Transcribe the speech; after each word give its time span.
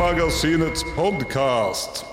Filmmagasinets 0.00 0.82
podkast. 0.96 2.04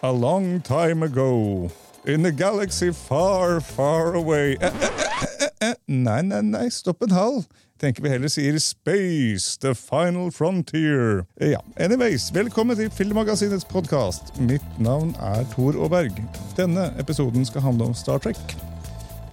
A 0.00 0.10
long 0.10 0.60
time 0.60 1.04
ago, 1.04 1.70
in 2.04 2.26
a 2.26 2.32
galaxy 2.32 2.90
far, 2.90 3.60
far 3.60 4.14
away 4.14 4.56
eh, 4.60 4.72
eh, 4.80 5.48
eh. 5.60 5.74
Nei, 5.86 6.22
nei, 6.22 6.40
nei, 6.42 6.68
stopp 6.70 7.02
en 7.02 7.14
hal. 7.14 7.44
Tenker 7.78 8.02
vi 8.02 8.10
heller 8.10 8.28
sier 8.28 8.58
Space, 8.58 9.56
the 9.62 9.76
final 9.78 10.32
frontier. 10.32 11.24
Ja, 11.38 11.62
anyways, 11.76 12.32
velkommen 12.34 12.76
til 12.76 12.90
Filmmagasinets 12.90 13.64
podkast. 13.64 14.34
Mitt 14.40 14.66
navn 14.78 15.14
er 15.22 15.46
Tor 15.54 15.78
Aaberg. 15.78 16.18
Denne 16.58 16.90
episoden 16.98 17.46
skal 17.46 17.62
handle 17.62 17.92
om 17.92 17.94
Star 17.94 18.18
Trek, 18.18 18.58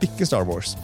ikke 0.05 0.29
Star 0.29 0.45
Wars. 0.45 0.77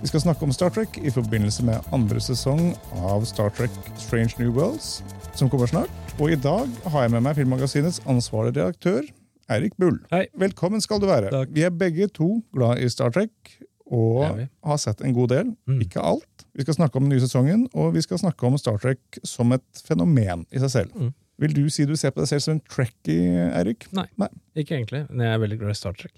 Vi 0.00 0.06
skal 0.06 0.20
snakke 0.20 0.46
om 0.46 0.52
Star 0.52 0.70
Trek 0.70 1.00
i 1.02 1.10
forbindelse 1.10 1.66
med 1.66 1.82
andre 1.92 2.22
sesong 2.22 2.76
av 3.02 3.26
Star 3.26 3.50
Trek 3.50 3.74
Strange 3.98 4.38
New 4.38 4.54
Worlds, 4.54 5.00
som 5.36 5.50
kommer 5.52 5.68
snart. 5.68 5.92
Og 6.16 6.32
i 6.32 6.36
dag 6.40 6.70
har 6.88 7.02
jeg 7.04 7.12
med 7.12 7.24
meg 7.26 7.36
Filmmagasinets 7.36 7.98
ansvarlige 8.08 8.56
redaktør, 8.56 9.04
Eirik 9.52 9.74
Bull. 9.76 9.98
Hei. 10.08 10.24
Velkommen 10.40 10.80
skal 10.80 11.00
du 11.02 11.06
være. 11.10 11.28
Takk. 11.34 11.50
Vi 11.52 11.64
er 11.66 11.74
begge 11.76 12.08
to 12.08 12.38
glad 12.56 12.80
i 12.80 12.88
Star 12.88 13.12
Trek, 13.12 13.52
og 13.92 14.40
har 14.40 14.80
sett 14.80 15.02
en 15.04 15.12
god 15.14 15.34
del. 15.34 15.50
Mm. 15.68 15.82
Ikke 15.84 16.00
alt. 16.00 16.46
Vi 16.56 16.64
skal 16.64 16.78
snakke 16.78 16.96
om 16.96 17.04
den 17.04 17.12
nye 17.12 17.22
sesongen, 17.22 17.66
og 17.76 17.92
vi 17.94 18.02
skal 18.06 18.22
snakke 18.22 18.48
om 18.48 18.56
Star 18.58 18.80
Trek 18.80 19.20
som 19.28 19.52
et 19.52 19.82
fenomen 19.84 20.46
i 20.48 20.62
seg 20.62 20.72
selv. 20.72 20.96
Mm. 20.96 21.12
Vil 21.44 21.56
du 21.58 21.66
si 21.68 21.84
du 21.84 21.92
ser 22.00 22.16
på 22.16 22.24
deg 22.24 22.32
selv 22.32 22.46
som 22.46 22.56
en 22.56 22.62
trekkie, 22.72 23.50
Eirik? 23.50 23.90
Nei. 23.96 24.06
Nei. 24.16 24.30
Ikke 24.56 24.78
egentlig, 24.78 25.04
men 25.10 25.26
jeg 25.28 25.36
er 25.36 25.42
veldig 25.44 25.60
glad 25.60 25.76
i 25.76 25.80
Star 25.82 26.00
Trek. 26.00 26.16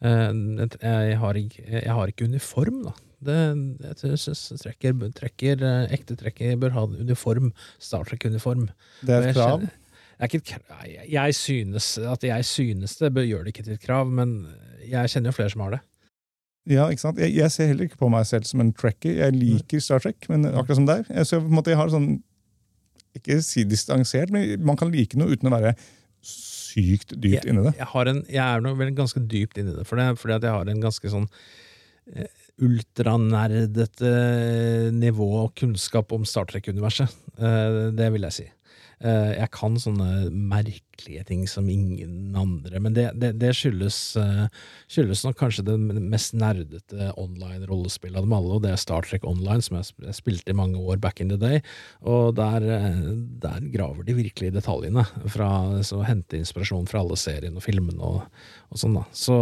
Eh, 0.00 0.32
jeg, 0.80 1.20
har 1.20 1.42
ikke, 1.42 1.66
jeg 1.68 1.98
har 2.00 2.14
ikke 2.14 2.30
uniform, 2.32 2.80
da. 2.88 2.96
Det, 3.24 3.36
jeg 3.82 4.18
synes 4.22 4.62
trekker, 4.62 4.94
trekker, 5.16 5.62
eh, 5.66 5.92
ekte 5.96 6.14
trekker 6.18 6.56
bør 6.60 6.76
ha 6.76 6.86
uniform. 7.00 7.50
Star 7.82 8.06
Trek-uniform. 8.06 8.68
Det 9.02 9.16
er 9.16 9.28
et 9.30 9.38
krav. 9.38 9.66
krav. 9.66 10.86
Jeg, 10.86 11.06
jeg 11.10 11.34
synes, 11.34 11.98
at 11.98 12.24
jeg 12.26 12.44
synes 12.44 12.96
det, 12.98 13.14
bør 13.14 13.26
gjøre 13.26 13.46
det 13.46 13.54
ikke 13.54 13.66
til 13.66 13.78
et 13.78 13.84
krav, 13.84 14.10
men 14.10 14.40
jeg 14.86 15.10
kjenner 15.10 15.32
jo 15.32 15.38
flere 15.38 15.54
som 15.54 15.66
har 15.66 15.76
det. 15.76 15.82
Ja, 16.68 16.86
ikke 16.92 17.00
sant? 17.00 17.20
Jeg, 17.22 17.32
jeg 17.36 17.52
ser 17.54 17.70
heller 17.70 17.88
ikke 17.88 18.00
på 18.00 18.10
meg 18.12 18.26
selv 18.28 18.48
som 18.48 18.60
en 18.60 18.72
tracker. 18.76 19.22
Jeg 19.22 19.36
liker 19.36 19.80
Star 19.82 20.02
Trek, 20.04 20.26
men 20.28 20.44
akkurat 20.50 20.78
som 20.78 20.88
deg. 20.88 21.06
Jeg, 21.08 21.28
så 21.28 21.40
på 21.40 21.48
en 21.48 21.56
måte 21.58 21.72
jeg 21.72 21.80
har 21.80 21.92
sånn 21.92 22.10
Ikke 23.16 23.38
si 23.42 23.64
distansert, 23.66 24.30
men 24.34 24.60
man 24.66 24.76
kan 24.78 24.92
like 24.92 25.16
noe 25.18 25.32
uten 25.32 25.48
å 25.48 25.54
være 25.54 25.72
sykt 26.22 27.14
dypt 27.16 27.48
inni 27.48 27.64
det. 27.64 27.72
Jeg, 27.78 27.88
har 27.94 28.10
en, 28.10 28.20
jeg 28.28 28.42
er 28.44 28.62
nå 28.62 28.74
vel 28.78 28.92
ganske 28.94 29.22
dypt 29.30 29.58
inni 29.58 29.72
det, 29.74 29.86
for 29.88 29.98
det, 29.98 30.10
fordi 30.20 30.36
at 30.36 30.44
jeg 30.44 30.54
har 30.54 30.70
en 30.70 30.82
ganske 30.82 31.12
sånn 31.14 31.24
eh, 32.12 32.28
ultranerdete 32.64 34.12
nivå 34.94 35.30
og 35.44 35.56
kunnskap 35.58 36.12
om 36.16 36.24
Star 36.28 36.48
Trek-universet. 36.50 37.12
Eh, 37.38 37.82
det 37.94 38.12
vil 38.14 38.26
jeg 38.28 38.36
si. 38.38 38.46
Eh, 38.98 39.32
jeg 39.36 39.50
kan 39.54 39.76
sånne 39.78 40.26
merkelige 40.34 41.22
ting 41.28 41.44
som 41.46 41.68
ingen 41.70 42.34
andre, 42.34 42.80
men 42.82 42.96
det, 42.96 43.04
det, 43.22 43.28
det 43.38 43.52
skyldes, 43.54 43.98
eh, 44.18 44.48
skyldes 44.90 45.22
nok 45.22 45.38
kanskje 45.38 45.62
det 45.68 45.76
mest 45.78 46.34
nerdete 46.34 47.12
online-rollespillet 47.14 48.18
av 48.18 48.26
dem 48.26 48.34
alle, 48.34 48.56
og 48.56 48.64
det 48.66 48.72
er 48.74 48.82
Star 48.82 49.06
Trek 49.06 49.22
Online, 49.28 49.62
som 49.62 49.78
jeg 49.78 49.86
sp- 49.92 50.08
jeg 50.08 50.18
spilte 50.18 50.50
i 50.50 50.58
mange 50.58 50.82
år 50.82 50.98
back 50.98 51.22
in 51.22 51.30
the 51.30 51.38
day. 51.38 51.62
Og 52.02 52.34
der, 52.40 52.66
der 53.38 53.70
graver 53.70 54.02
de 54.02 54.18
virkelig 54.18 54.50
i 54.50 54.56
detaljene, 54.58 55.06
fra 55.30 55.52
å 55.78 56.02
hente 56.08 56.42
inspirasjon 56.42 56.90
fra 56.90 57.04
alle 57.04 57.18
seriene 57.22 57.62
og 57.62 57.68
filmene 57.70 58.02
og, 58.02 58.24
og 58.72 58.82
sånn, 58.82 58.98
da. 58.98 59.06
Så 59.14 59.38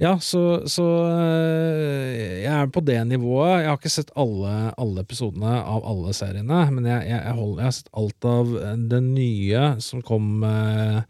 ja, 0.00 0.14
så, 0.20 0.40
så 0.70 0.84
øh, 1.06 2.14
jeg 2.42 2.52
er 2.52 2.70
på 2.72 2.82
det 2.84 2.98
nivået. 3.06 3.62
Jeg 3.62 3.68
har 3.70 3.78
ikke 3.78 3.92
sett 3.92 4.14
alle, 4.18 4.54
alle 4.80 5.04
episodene 5.04 5.52
av 5.60 5.84
alle 5.90 6.14
seriene, 6.16 6.64
men 6.74 6.88
jeg, 6.90 7.06
jeg, 7.10 7.20
jeg, 7.20 7.36
hold, 7.38 7.54
jeg 7.60 7.68
har 7.68 7.76
sett 7.78 7.92
alt 8.02 8.30
av 8.30 8.56
det 8.94 9.02
nye 9.06 9.66
som 9.84 10.02
kom 10.06 10.42
øh, 10.46 11.02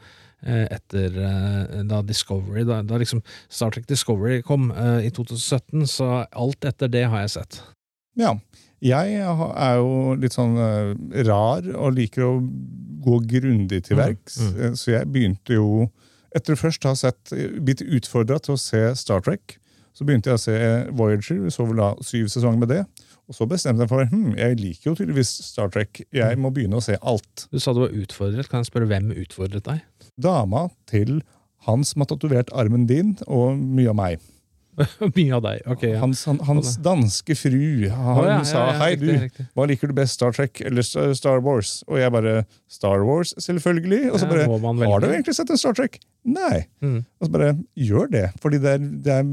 etter 0.45 1.15
da 1.89 2.03
Discovery, 2.05 2.67
da, 2.69 2.83
da 2.85 2.99
liksom 3.01 3.23
Star 3.49 3.73
Trek 3.73 3.87
Discovery 3.89 4.43
kom 4.45 4.69
i 5.01 5.09
2017, 5.09 5.87
så 5.89 6.11
alt 6.29 6.69
etter 6.69 6.93
det 6.93 7.07
har 7.09 7.25
jeg 7.25 7.39
sett. 7.39 7.63
Ja. 8.21 8.35
Jeg 8.85 9.17
er 9.17 9.77
jo 9.81 10.15
litt 10.21 10.35
sånn 10.37 10.59
eh, 10.61 10.91
rar 11.25 11.65
og 11.73 11.95
liker 11.97 12.27
å 12.27 12.33
gå 13.05 13.21
grundig 13.31 13.85
til 13.87 13.97
Mm, 13.97 14.03
verks, 14.03 14.41
mm. 14.41 14.51
Mm. 14.59 14.75
så 14.81 14.91
jeg 14.93 15.09
begynte 15.13 15.57
jo 15.57 15.87
Etter 16.35 16.59
først 16.59 16.85
å 16.85 16.93
ha 16.93 16.99
sett, 16.99 17.33
blitt 17.63 17.85
utfordra 17.85 18.41
til 18.43 18.57
å 18.57 18.61
se 18.61 18.81
Star 18.99 19.23
Trek, 19.25 19.59
så 19.95 20.07
begynte 20.07 20.33
jeg 20.33 20.41
å 20.41 20.43
se 20.43 20.57
Voyager. 20.99 21.39
Vi 21.45 21.53
så 21.55 21.67
vel 21.69 21.79
da 21.79 21.93
syv 22.03 22.27
sesonger 22.33 22.65
med 22.65 22.73
det. 22.73 22.81
Og 23.31 23.37
så 23.39 23.47
bestemte 23.49 23.85
jeg 23.85 23.93
for 23.93 24.05
hm, 24.11 24.35
jeg 24.37 24.59
liker 24.59 24.91
jo 24.91 24.97
tydeligvis 24.99 25.31
Star 25.47 25.71
Trek. 25.73 26.03
Jeg 26.13 26.41
må 26.41 26.51
begynne 26.53 26.81
å 26.81 26.85
se 26.85 26.99
alt. 27.01 27.47
Du 27.55 27.61
sa 27.63 27.73
du 27.73 27.85
var 27.85 27.95
utfordret. 27.95 28.51
Kan 28.51 28.65
jeg 28.65 28.73
spørre 28.73 28.91
hvem 28.91 29.15
utfordret 29.15 29.65
deg? 29.69 30.11
Dama 30.21 30.67
til 30.91 31.21
han 31.69 31.87
som 31.87 32.03
har 32.03 32.11
tatovert 32.11 32.51
armen 32.53 32.89
din, 32.91 33.15
og 33.25 33.57
mye 33.57 33.95
av 33.95 33.97
meg. 33.97 34.31
Mye 35.17 35.35
av 35.37 35.43
deg. 35.45 35.65
Okay, 35.75 35.93
ja. 35.95 36.01
Hans, 36.03 36.25
han, 36.29 36.41
hans 36.49 36.75
danske 36.83 37.37
fru 37.39 37.89
han 37.91 38.21
oh, 38.21 38.27
ja, 38.29 38.39
sa 38.49 38.67
hei, 38.81 38.95
du. 39.01 39.09
riktig. 39.13 39.47
Hva 39.55 39.67
liker 39.71 39.91
du 39.91 39.97
best, 39.97 40.19
Star 40.19 40.35
Trek 40.37 40.63
eller 40.65 40.85
Star 40.85 41.43
Wars? 41.45 41.77
Og 41.89 42.01
jeg 42.01 42.15
bare 42.15 42.37
Star 42.71 43.05
Wars, 43.07 43.35
selvfølgelig. 43.43 44.09
Og 44.13 44.23
så 44.23 44.31
bare 44.31 44.49
Har 44.49 45.05
du 45.05 45.11
egentlig 45.11 45.37
sett 45.37 45.53
en 45.53 45.61
Star 45.61 45.77
Trek? 45.79 46.01
Nei. 46.25 46.65
Mm. 46.85 47.03
Og 47.21 47.29
så 47.29 47.35
bare 47.35 47.53
gjør 47.79 48.11
det. 48.13 48.29
Fordi 48.43 48.63
det 48.63 48.79
er, 48.79 48.89
det 49.05 49.19
er 49.19 49.29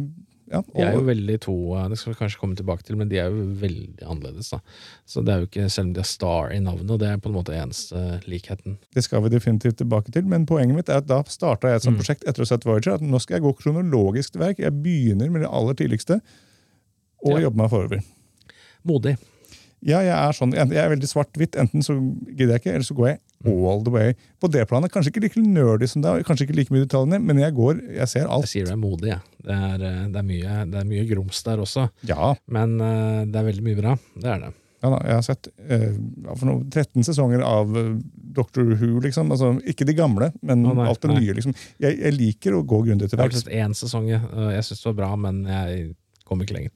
ja, 0.52 0.62
De 0.76 0.82
er 0.84 0.94
jo 0.98 1.02
veldig 1.08 1.36
to, 1.42 1.54
eh, 1.78 1.88
det 1.90 1.98
skal 1.98 2.14
vi 2.14 2.20
kanskje 2.20 2.40
komme 2.42 2.56
tilbake 2.60 2.84
til, 2.84 2.98
men 3.00 3.08
de 3.10 3.18
er 3.22 3.30
jo 3.32 3.46
veldig 3.62 4.04
annerledes. 4.04 4.50
da. 4.52 4.60
Så 5.08 5.24
det 5.24 5.34
er 5.34 5.40
jo 5.42 5.48
ikke, 5.48 5.70
Selv 5.72 5.88
om 5.88 5.94
de 5.94 6.00
har 6.04 6.10
Star 6.12 6.52
i 6.52 6.60
navnet, 6.60 7.00
det 7.00 7.08
er 7.10 7.18
på 7.18 7.30
en 7.32 7.36
måte 7.38 7.56
eneste 7.56 8.22
likheten. 8.28 8.78
Det 8.94 9.04
skal 9.04 9.22
vi 9.24 9.30
definitivt 9.30 9.78
tilbake 9.78 10.12
til, 10.12 10.26
men 10.26 10.46
poenget 10.46 10.76
mitt 10.76 10.90
er 10.90 10.98
at 11.02 11.08
da 11.08 11.22
starta 11.24 11.72
jeg 11.72 11.76
et 11.76 11.84
sånt 11.88 11.98
Mm. 11.98 12.02
prosjekt 12.04 12.24
etter 12.28 12.42
å 12.44 12.46
ha 12.46 12.52
sett 12.52 12.64
Voyager. 12.66 12.94
at 12.96 13.02
Nå 13.02 13.20
skal 13.22 13.40
jeg 13.40 13.44
gå 13.44 13.54
kronologisk 13.58 14.32
til 14.32 14.42
verk. 14.42 14.58
Jeg 14.60 14.72
begynner 14.84 15.32
med 15.32 15.42
det 15.42 15.50
aller 15.52 15.74
tidligste, 15.74 16.22
og 17.24 17.40
Ja. 17.40 17.48
jobber 17.50 17.58
meg 17.58 17.70
forover. 17.70 18.04
Modig. 18.86 19.18
Ja, 19.84 20.00
jeg 20.02 20.14
er 20.14 20.32
sånn, 20.34 20.54
jeg 20.54 20.72
er 20.78 20.90
veldig 20.96 21.10
svart-hvitt. 21.10 21.56
Enten 21.58 21.82
så 21.82 21.96
gidder 22.36 22.54
jeg 22.58 22.62
ikke, 22.62 22.74
eller 22.76 22.86
så 22.86 22.96
går 22.96 23.08
jeg. 23.08 23.20
All 23.50 23.82
the 23.84 23.92
way. 23.94 24.14
På 24.40 24.48
det 24.52 24.68
planet, 24.70 24.92
Kanskje 24.94 25.10
ikke 25.14 25.24
like 25.26 25.42
nerdy 25.42 25.88
som 25.90 26.02
deg, 26.06 26.24
kanskje 26.28 26.46
ikke 26.48 26.56
like 26.60 26.74
mye 26.74 26.86
detaljene, 26.86 27.20
men 27.26 27.40
jeg 27.42 27.54
går, 27.58 27.82
jeg 27.98 28.08
ser 28.12 28.20
Jeg 28.26 28.30
alt. 28.30 28.50
sier 28.52 28.66
du 28.66 28.72
er 28.72 28.78
modig, 28.82 29.10
jeg. 29.10 29.22
Det 29.42 29.56
er, 29.58 29.86
eh, 29.90 30.02
det 30.14 30.20
er, 30.22 30.26
mye, 30.28 30.58
det 30.72 30.80
er 30.82 30.90
mye 30.92 31.06
grums 31.10 31.44
der 31.48 31.58
også, 31.64 31.90
Ja, 32.06 32.34
men 32.48 32.76
uh, 32.82 33.24
det 33.26 33.36
er 33.42 33.48
veldig 33.50 33.64
mye 33.66 33.80
bra. 33.80 33.96
Det 34.16 34.30
er 34.36 34.40
det. 34.46 34.52
ja 34.84 34.90
da, 34.94 35.00
jeg 35.06 35.18
har 35.18 35.26
sett 35.26 35.48
eh, 35.70 35.88
noe, 36.46 36.60
13 36.70 37.04
sesonger 37.06 37.42
av 37.46 37.76
eh, 37.78 37.92
Doctor 38.38 38.64
Who, 38.76 39.00
liksom. 39.04 39.32
Altså, 39.34 39.52
ikke 39.68 39.86
de 39.90 39.94
gamle, 39.98 40.32
men 40.42 40.66
oh, 40.66 40.74
nei, 40.78 40.88
alt 40.90 41.02
det 41.04 41.12
nye. 41.18 41.34
liksom. 41.38 41.54
Jeg, 41.82 41.98
jeg 42.02 42.16
liker 42.18 42.56
å 42.58 42.64
gå 42.64 42.84
grundig 42.88 43.10
til 43.12 43.18
Jeg 43.20 43.28
har 43.32 43.36
sett 43.42 43.52
én 43.54 43.74
sesong, 43.78 44.08
jeg. 44.10 44.22
jeg 44.56 44.64
syns 44.70 44.82
det 44.86 44.90
var 44.94 45.00
bra, 45.02 45.12
men 45.28 45.44
jeg 45.50 45.92
kom 46.26 46.42
ikke 46.46 46.56
lenger. 46.56 46.72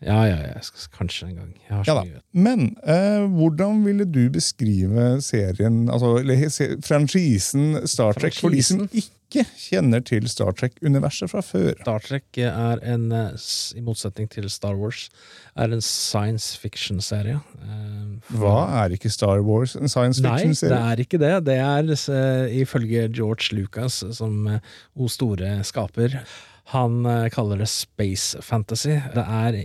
Ja, 0.00 0.22
ja, 0.24 0.36
ja, 0.40 0.60
kanskje 0.96 1.26
en 1.28 1.36
gang. 1.36 1.54
Ja. 1.68 2.02
Men 2.32 2.70
eh, 2.88 3.26
hvordan 3.28 3.82
ville 3.84 4.06
du 4.08 4.22
beskrive 4.32 5.18
serien, 5.20 5.90
altså 5.92 6.14
eller 6.22 6.48
se, 6.48 6.70
franchisen 6.84 7.82
Star 7.84 8.16
Trek, 8.16 8.38
for 8.40 8.54
de 8.54 8.62
som 8.64 8.86
ikke 8.88 9.44
kjenner 9.60 10.00
til 10.08 10.24
Star 10.32 10.56
Trek-universet 10.56 11.28
fra 11.34 11.42
før? 11.44 11.74
Star 11.82 12.00
Trek 12.06 12.40
er 12.40 12.80
en, 12.80 13.10
eh, 13.12 13.36
i 13.76 13.84
motsetning 13.84 14.30
til 14.32 14.48
Star 14.48 14.78
Wars, 14.80 15.10
er 15.52 15.76
en 15.76 15.84
science 15.84 16.56
fiction-serie. 16.56 17.36
Eh, 17.60 18.34
Hva 18.40 18.56
er 18.80 18.96
ikke 18.96 19.12
Star 19.12 19.44
Wars? 19.44 19.76
En 19.76 19.92
science 19.92 20.22
fiction-serie? 20.24 20.72
Nei, 20.72 20.94
det 20.96 20.96
er 20.96 21.04
ikke 21.04 21.20
det. 21.20 21.34
Det 21.50 21.58
er 21.60 21.92
eh, 21.92 22.60
ifølge 22.64 23.04
George 23.12 23.52
Lucas, 23.52 24.00
som 24.16 24.46
eh, 24.48 24.64
o 24.96 25.12
store 25.12 25.58
skaper. 25.68 26.22
Han 26.70 27.06
eh, 27.06 27.28
kaller 27.34 27.58
det 27.58 27.66
space 27.66 28.38
fantasy. 28.46 28.94
Det 29.14 29.24
er 29.26 29.58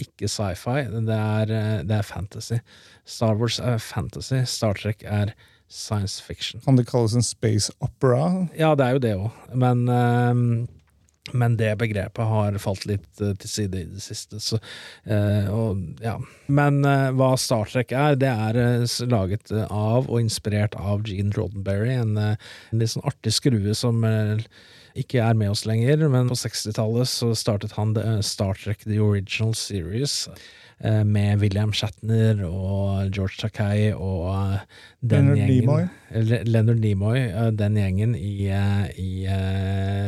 ikke 0.00 0.28
sci-fi, 0.28 0.86
det 0.88 1.20
eh, 1.52 1.80
det 1.84 1.98
er 1.98 2.06
fantasy. 2.06 2.60
Star 3.04 3.36
Wars 3.36 3.58
er 3.60 3.76
fantasy, 3.78 4.44
Star 4.48 4.78
Trek 4.78 5.04
er 5.04 5.34
science 5.68 6.22
fiction. 6.22 6.62
Kan 6.64 6.80
det 6.80 6.88
kalles 6.88 7.14
en 7.14 7.22
space 7.22 7.72
opera? 7.80 8.46
Ja, 8.58 8.74
det 8.74 8.86
er 8.86 8.96
jo 8.96 9.02
det 9.04 9.14
òg, 9.18 9.30
men 9.54 9.84
eh, 9.92 10.44
Men 11.32 11.56
det 11.60 11.72
begrepet 11.80 12.30
har 12.30 12.58
falt 12.62 12.86
litt 12.88 13.22
uh, 13.22 13.32
til 13.40 13.52
side 13.52 13.82
i 13.82 13.88
det 13.90 14.02
siste. 14.04 14.40
Så, 14.42 14.60
uh, 15.10 15.50
og, 15.54 15.84
ja. 16.04 16.16
Men 16.50 16.82
uh, 16.86 17.10
hva 17.16 17.32
Star 17.40 17.70
Trek 17.70 17.94
er, 17.96 18.18
det 18.20 18.30
er 18.30 18.60
laget 19.10 19.52
av 19.68 20.08
og 20.08 20.20
inspirert 20.20 20.76
av 20.78 21.06
Gene 21.08 21.34
Roddenberry, 21.36 21.94
en, 22.00 22.16
en 22.18 22.80
litt 22.82 22.94
sånn 22.94 23.06
artig 23.08 23.34
skrue 23.36 23.74
som 23.76 24.04
ikke 24.98 25.20
er 25.22 25.36
med 25.38 25.52
oss 25.52 25.62
lenger, 25.68 26.02
men 26.10 26.30
på 26.32 26.38
60-tallet 26.38 27.08
så 27.08 27.30
startet 27.38 27.76
han 27.76 27.94
Star 28.26 28.58
Trek 28.58 28.82
The 28.82 28.98
Original 29.02 29.54
Series. 29.54 30.24
Eh, 30.80 31.02
med 31.04 31.42
William 31.42 31.74
Shatner 31.76 32.38
og 32.46 33.10
George 33.12 33.36
Takei 33.36 33.90
og 33.92 34.30
eh, 34.32 34.62
den 35.04 35.26
Leonard 35.26 35.36
gjengen 35.36 35.58
Nimoy. 35.60 35.82
Leonard 36.48 36.80
Nimoy, 36.80 37.18
eh, 37.26 37.48
den 37.52 37.76
gjengen 37.76 38.14
i, 38.16 38.48
i 38.48 39.10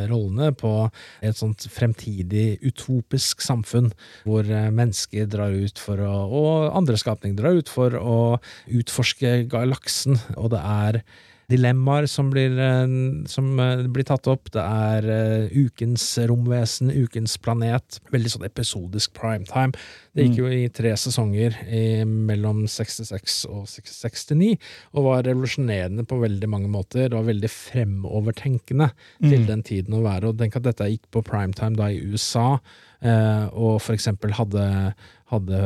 rollene 0.09 0.49
på 0.57 0.73
et 1.21 1.37
sånt 1.37 1.67
fremtidig 1.69 2.57
utopisk 2.65 3.45
samfunn, 3.45 3.91
hvor 4.25 4.49
mennesker 4.49 5.29
drar 5.29 5.53
ut 5.53 5.83
for 5.83 6.01
å 6.01 6.15
Og 6.33 6.73
andre 6.79 6.97
skapninger 6.97 7.37
drar 7.37 7.59
ut 7.59 7.69
for 7.69 7.93
å 7.99 8.17
utforske 8.73 9.43
galaksen, 9.53 10.17
og 10.39 10.55
det 10.55 10.63
er 10.63 11.03
dilemmaer 11.53 12.07
som 12.11 12.31
blir, 12.33 12.55
eh, 12.59 12.95
som 13.31 13.51
eh, 13.61 13.85
blir, 13.93 14.07
tatt 14.09 14.27
opp. 14.31 14.51
Det 14.55 14.63
er 14.63 15.07
uh, 15.07 15.53
ukens 15.53 16.05
romvesen, 16.29 16.91
ukens 16.91 17.37
planet. 17.43 18.01
Veldig 18.13 18.33
sånn 18.35 18.47
episodisk 18.49 19.15
primetime. 19.19 19.77
Det 20.13 20.27
gikk 20.27 20.41
jo 20.43 20.51
i 20.53 20.67
tre 20.75 20.93
sesonger 20.99 21.57
i, 21.69 22.03
mellom 22.05 22.65
66 22.69 23.39
og 23.49 23.65
69, 23.71 24.57
og 24.93 25.07
var 25.07 25.27
revolusjonerende 25.29 26.05
på 26.09 26.21
veldig 26.21 26.51
mange 26.53 26.73
måter. 26.73 27.07
Det 27.07 27.17
var 27.17 27.29
veldig 27.31 27.53
fremovertenkende 27.53 28.91
mm. 28.93 29.29
til 29.29 29.47
den 29.49 29.65
tiden 29.67 29.97
å 29.97 30.05
være. 30.05 30.33
Og 30.33 30.41
tenk 30.41 30.59
at 30.61 30.69
dette 30.69 30.91
gikk 30.93 31.09
på 31.15 31.25
primetime 31.27 31.79
da 31.79 31.89
i 31.93 32.03
USA, 32.03 32.57
og 33.03 33.81
for 33.83 33.97
eksempel 33.97 34.31
hadde 34.37 34.63
hadde 35.32 35.62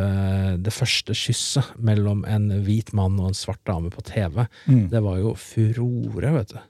det 0.62 0.74
første 0.74 1.14
kysset 1.16 1.74
mellom 1.82 2.24
en 2.28 2.48
hvit 2.66 2.92
mann 2.96 3.18
og 3.20 3.32
en 3.32 3.38
svart 3.38 3.62
dame 3.68 3.90
på 3.92 4.04
TV. 4.06 4.46
Mm. 4.70 4.86
Det 4.92 5.02
var 5.04 5.20
jo 5.20 5.34
furore, 5.40 6.32
vet 6.38 6.54
du, 6.54 6.60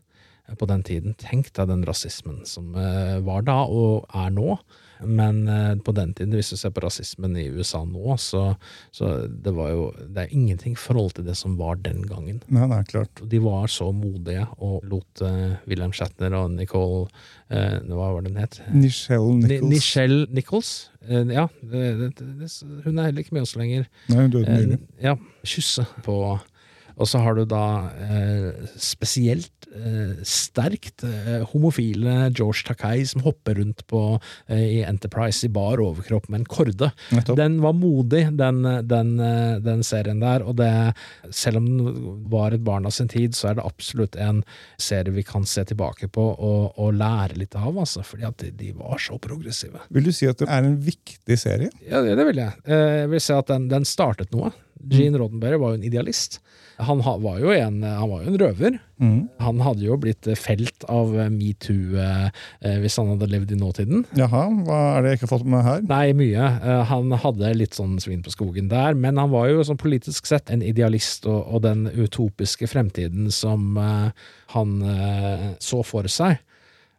på 0.56 0.68
den 0.70 0.84
tiden. 0.86 1.16
Tenk 1.20 1.52
deg 1.56 1.70
den 1.70 1.84
rasismen 1.88 2.42
som 2.48 2.72
uh, 2.76 3.18
var 3.26 3.46
da, 3.46 3.62
og 3.68 4.08
er 4.16 4.32
nå. 4.34 4.56
Men 5.04 5.42
uh, 5.48 5.74
på 5.84 5.94
den 5.96 6.14
tiden, 6.16 6.34
hvis 6.36 6.52
du 6.54 6.56
ser 6.60 6.72
på 6.74 6.84
rasismen 6.84 7.36
i 7.40 7.48
USA 7.52 7.82
nå, 7.84 8.16
så, 8.22 8.48
så 8.94 9.12
det 9.28 9.52
var 9.56 9.70
jo 9.72 9.86
Det 10.00 10.24
er 10.24 10.34
ingenting 10.34 10.76
i 10.76 10.80
forhold 10.80 11.16
til 11.16 11.26
det 11.26 11.36
som 11.38 11.56
var 11.60 11.80
den 11.84 12.04
gangen. 12.08 12.42
Nei, 12.48 12.66
nei, 12.70 12.82
klart. 12.88 13.22
De 13.22 13.40
var 13.44 13.70
så 13.72 13.90
modige 13.94 14.46
og 14.56 14.84
lot 14.88 15.24
uh, 15.24 15.56
William 15.68 15.94
Shatner 15.96 16.34
og 16.36 16.52
Nicole 16.56 17.06
Hva 17.46 18.08
var 18.10 18.24
det 18.24 18.32
den 18.32 18.40
het? 18.42 18.60
Nichelle 18.74 19.36
Nichols. 19.38 19.70
Nichelle 19.70 20.26
Nichols 20.34 20.74
Uh, 21.06 21.22
ja, 21.30 21.46
det, 21.62 22.12
det, 22.18 22.48
hun 22.84 22.98
er 22.98 23.08
heller 23.08 23.22
ikke 23.22 23.36
med 23.36 23.46
oss 23.46 23.54
lenger. 23.58 23.86
Nei, 24.10 24.24
hun 24.24 24.32
døde 24.34 24.56
nylig. 24.58 24.78
Ja, 25.02 25.14
kysse 25.46 25.86
på 26.02 26.16
og 26.96 27.08
så 27.08 27.20
har 27.20 27.36
du 27.36 27.44
da 27.48 27.64
eh, 28.00 28.68
spesielt 28.80 29.66
eh, 29.68 30.16
sterkt 30.24 31.04
eh, 31.04 31.42
homofile 31.52 32.30
George 32.30 32.64
Takei 32.66 33.04
som 33.08 33.24
hopper 33.26 33.58
rundt 33.60 33.84
på, 33.90 34.00
eh, 34.48 34.64
i 34.78 34.80
Enterprise 34.86 35.44
i 35.46 35.52
bar 35.52 35.82
overkropp 35.82 36.30
med 36.32 36.42
en 36.42 36.48
korde. 36.48 36.90
Nettopp. 37.12 37.36
Den 37.36 37.60
var 37.64 37.76
modig, 37.76 38.24
den, 38.40 38.62
den, 38.88 39.12
eh, 39.20 39.58
den, 39.64 39.84
serien 39.86 40.24
der. 40.24 40.46
Og 40.46 40.56
det, 40.60 40.72
selv 41.30 41.60
om 41.60 41.68
den 41.68 42.10
var 42.32 42.56
et 42.56 42.64
barn 42.64 42.88
av 42.88 42.96
sin 42.96 43.12
tid, 43.12 43.36
så 43.36 43.52
er 43.52 43.60
det 43.60 43.68
absolutt 43.68 44.16
en 44.16 44.42
serie 44.80 45.12
vi 45.12 45.26
kan 45.26 45.44
se 45.48 45.66
tilbake 45.68 46.08
på 46.12 46.24
og, 46.32 46.78
og 46.80 46.96
lære 46.96 47.36
litt 47.36 47.56
av, 47.58 47.76
altså, 47.76 48.04
fordi 48.06 48.28
at 48.28 48.40
de, 48.40 48.54
de, 48.56 48.72
var 48.76 49.00
så 49.02 49.20
progressive. 49.20 49.84
Vil 49.92 50.08
du 50.08 50.14
si 50.16 50.28
at 50.28 50.40
det 50.40 50.48
er 50.48 50.64
en 50.64 50.80
viktig 50.80 51.38
serie? 51.40 51.72
Ja, 51.84 52.00
det 52.00 52.24
vil 52.32 52.40
jeg. 52.40 52.56
Eh, 52.64 53.02
jeg 53.02 53.12
vil 53.12 53.22
si 53.28 53.36
at 53.36 53.52
den, 53.52 53.68
den 53.72 53.84
startet 53.88 54.32
noe. 54.32 54.54
Gene 54.84 55.20
Roddenberry 55.20 55.58
var 55.60 55.74
jo 55.74 55.80
en 55.80 55.86
idealist. 55.86 56.40
Han 56.76 57.00
var 57.00 57.38
jo 57.40 57.52
en, 57.54 57.80
han 57.82 58.10
var 58.10 58.22
jo 58.22 58.30
en 58.30 58.38
røver. 58.40 58.74
Mm. 59.00 59.28
Han 59.40 59.60
hadde 59.64 59.84
jo 59.86 59.96
blitt 60.00 60.28
felt 60.36 60.84
av 60.92 61.14
metoo 61.32 61.96
eh, 62.00 62.26
eh, 62.60 62.76
hvis 62.82 62.98
han 63.00 63.14
hadde 63.14 63.30
levd 63.32 63.54
i 63.54 63.58
nåtiden. 63.60 64.04
Jaha, 64.18 64.42
hva 64.66 64.80
er 64.90 65.04
det 65.04 65.14
jeg 65.14 65.20
ikke 65.20 65.26
har 65.26 65.32
fått 65.32 65.48
med 65.54 65.64
her? 65.64 65.86
Nei, 65.88 66.04
mye. 66.18 66.50
Eh, 66.60 66.82
han 66.90 67.16
hadde 67.24 67.54
litt 67.56 67.78
sånn 67.78 67.96
svin 68.02 68.20
på 68.24 68.34
skogen 68.34 68.68
der, 68.72 68.96
men 68.98 69.16
han 69.20 69.32
var 69.32 69.48
jo 69.48 69.64
sånn 69.64 69.80
politisk 69.80 70.28
sett 70.28 70.52
en 70.52 70.64
idealist, 70.64 71.24
og, 71.24 71.46
og 71.48 71.64
den 71.64 71.86
utopiske 71.96 72.68
fremtiden 72.68 73.32
som 73.32 73.80
eh, 73.80 74.26
han 74.52 74.76
eh, 74.84 75.48
så 75.64 75.80
for 75.86 76.12
seg. 76.12 76.42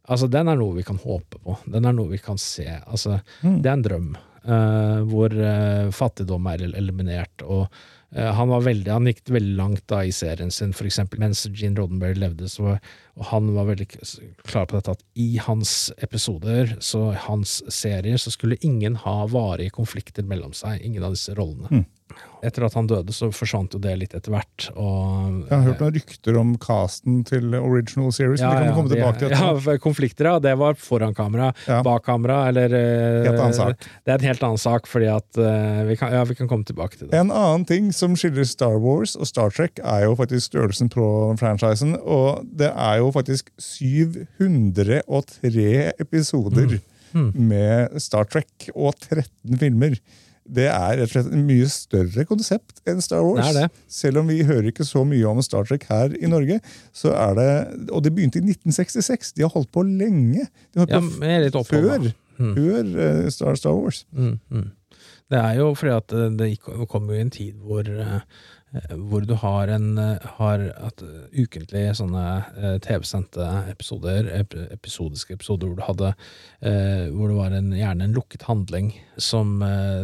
Altså, 0.07 0.29
den 0.31 0.49
er 0.49 0.57
noe 0.57 0.77
vi 0.77 0.87
kan 0.87 0.97
håpe 1.03 1.37
på. 1.43 1.57
Den 1.69 1.85
er 1.85 1.93
noe 1.93 2.09
vi 2.15 2.21
kan 2.23 2.39
se. 2.41 2.65
Altså, 2.87 3.19
mm. 3.43 3.59
det 3.61 3.69
er 3.69 3.75
en 3.75 3.85
drøm. 3.85 4.09
Uh, 4.47 5.01
hvor 5.11 5.33
uh, 5.35 5.89
fattigdom 5.91 6.45
er 6.47 6.61
eliminert. 6.69 7.41
og 7.43 7.65
uh, 8.15 8.29
han, 8.31 8.47
var 8.47 8.61
veldig, 8.63 8.91
han 8.93 9.09
gikk 9.09 9.25
veldig 9.35 9.57
langt 9.57 9.83
da 9.91 10.05
i 10.07 10.13
serien 10.15 10.53
sin, 10.55 10.71
eksempel 10.71 11.19
mens 11.19 11.41
Gene 11.51 11.81
Roddenberry 11.81 12.15
levde. 12.15 12.47
Så 12.47 12.63
var, 12.63 12.77
og 13.17 13.25
han 13.31 13.49
var 13.55 13.65
veldig 13.71 13.87
klar 14.45 14.67
på 14.69 14.77
dette 14.77 14.93
at 14.93 15.03
i 15.17 15.39
hans 15.41 15.91
episoder, 15.97 16.75
så 16.79 17.09
hans 17.25 17.59
serier, 17.73 18.19
så 18.21 18.33
skulle 18.33 18.59
ingen 18.61 18.99
ha 19.03 19.19
varige 19.31 19.73
konflikter 19.77 20.25
mellom 20.27 20.53
seg. 20.53 20.83
Ingen 20.85 21.05
av 21.07 21.17
disse 21.17 21.33
rollene. 21.37 21.71
Mm. 21.71 21.85
Etter 22.45 22.67
at 22.67 22.75
han 22.77 22.85
døde, 22.85 23.13
så 23.15 23.31
forsvant 23.33 23.73
jo 23.73 23.79
det 23.81 23.95
litt 23.97 24.13
etter 24.15 24.29
hvert. 24.29 24.67
Og, 24.77 25.39
jeg 25.47 25.51
har 25.51 25.63
hørt 25.65 25.79
noen 25.81 25.95
rykter 25.95 26.37
om 26.37 26.51
casten 26.61 27.23
til 27.25 27.55
original 27.57 28.11
series. 28.13 28.43
Ja, 28.43 28.51
det 28.53 28.67
kan 28.69 28.77
komme 28.77 28.91
tilbake 28.91 29.23
til 29.23 29.33
ja, 29.33 29.77
konflikter, 29.81 30.29
ja. 30.29 30.35
Det 30.43 30.53
var 30.61 30.77
foran 30.79 31.15
kamera. 31.17 31.49
Ja. 31.65 31.81
Bak 31.85 32.05
kamera, 32.05 32.43
eller 32.51 32.75
eh, 32.77 33.25
helt 33.25 33.41
annen 33.41 33.57
sak. 33.57 33.87
Det 34.05 34.13
er 34.13 34.21
en 34.21 34.29
helt 34.29 34.45
annen 34.45 34.61
sak, 34.61 34.89
fordi 34.89 35.09
at 35.09 35.41
uh, 35.41 35.81
vi, 35.89 35.97
kan, 35.97 36.13
ja, 36.13 36.21
vi 36.29 36.37
kan 36.37 36.49
komme 36.51 36.67
tilbake 36.67 36.99
til 36.99 37.09
det. 37.09 37.17
En 37.17 37.33
annen 37.33 37.65
ting 37.67 37.89
som 37.95 38.15
skiller 38.19 38.45
Star 38.47 38.77
Wars 38.85 39.17
og 39.17 39.29
Star 39.29 39.53
Trek, 39.53 39.81
er 39.81 40.05
jo 40.05 40.13
faktisk 40.19 40.51
størrelsen 40.51 40.93
på 40.93 41.07
franchisen. 41.41 41.97
Og 42.05 42.45
det 42.53 42.69
er 42.69 43.01
jo 43.01 43.06
faktisk 43.15 43.49
703 43.61 45.01
episoder 46.03 46.67
mm. 46.77 46.79
Mm. 47.17 47.31
med 47.49 47.99
Star 48.03 48.25
Trek 48.29 48.69
og 48.75 48.95
13 48.99 49.57
filmer 49.61 49.93
det 50.47 50.67
er 50.71 50.95
rett 50.95 51.09
og 51.09 51.11
slett 51.11 51.33
en 51.35 51.45
mye 51.47 51.67
større 51.71 52.25
konsept 52.27 52.79
enn 52.87 53.01
Star 53.03 53.23
Wars. 53.25 53.49
Det 53.51 53.65
det. 53.65 53.83
Selv 53.91 54.21
om 54.21 54.29
vi 54.31 54.39
hører 54.47 54.69
ikke 54.71 54.87
så 54.87 55.03
mye 55.07 55.27
om 55.27 55.41
Star 55.43 55.67
Trek 55.67 55.87
her 55.89 56.15
i 56.15 56.29
Norge. 56.31 56.59
så 56.95 57.11
er 57.13 57.35
det, 57.35 57.91
Og 57.91 58.03
det 58.03 58.13
begynte 58.15 58.39
i 58.39 58.45
1966. 58.45 59.33
De 59.35 59.43
har 59.43 59.51
holdt 59.53 59.71
på 59.71 59.83
lenge. 59.83 60.47
De 60.47 60.79
har 60.79 60.85
holdt 60.85 60.95
ja, 60.95 61.49
på 61.51 61.63
før, 61.67 62.09
mm. 62.39 62.53
før 62.55 62.83
uh, 62.95 63.29
Star, 63.29 63.55
Star, 63.55 63.75
Wars. 63.75 64.05
Mm, 64.11 64.39
mm. 64.49 64.69
Det 65.27 65.39
er 65.39 65.57
jo 65.59 65.73
fordi 65.75 65.91
at 65.91 66.13
eh, 66.15 66.29
det 66.39 66.53
kom 66.87 67.09
jo 67.11 67.17
i 67.17 67.19
en 67.19 67.33
tid 67.33 67.57
hvor 67.59 67.83
Eh, 67.83 68.21
hvor 69.09 69.25
du 69.27 69.33
har, 69.39 69.71
en, 69.71 69.97
eh, 69.97 70.27
har 70.37 70.63
eh, 70.67 71.03
ukentlig 71.37 71.83
sånne 71.97 72.23
TV-sendte 72.83 73.45
episoder, 73.71 74.29
episodiske 74.73 75.35
episoder, 75.37 75.69
hvor 75.69 75.77
du 75.77 75.85
hadde 75.85 76.13
hvor 77.13 77.29
det 77.29 77.35
var 77.37 77.53
en, 77.53 77.69
gjerne 77.75 78.07
en 78.07 78.15
lukket 78.15 78.43
handling 78.47 78.89
som 79.21 79.59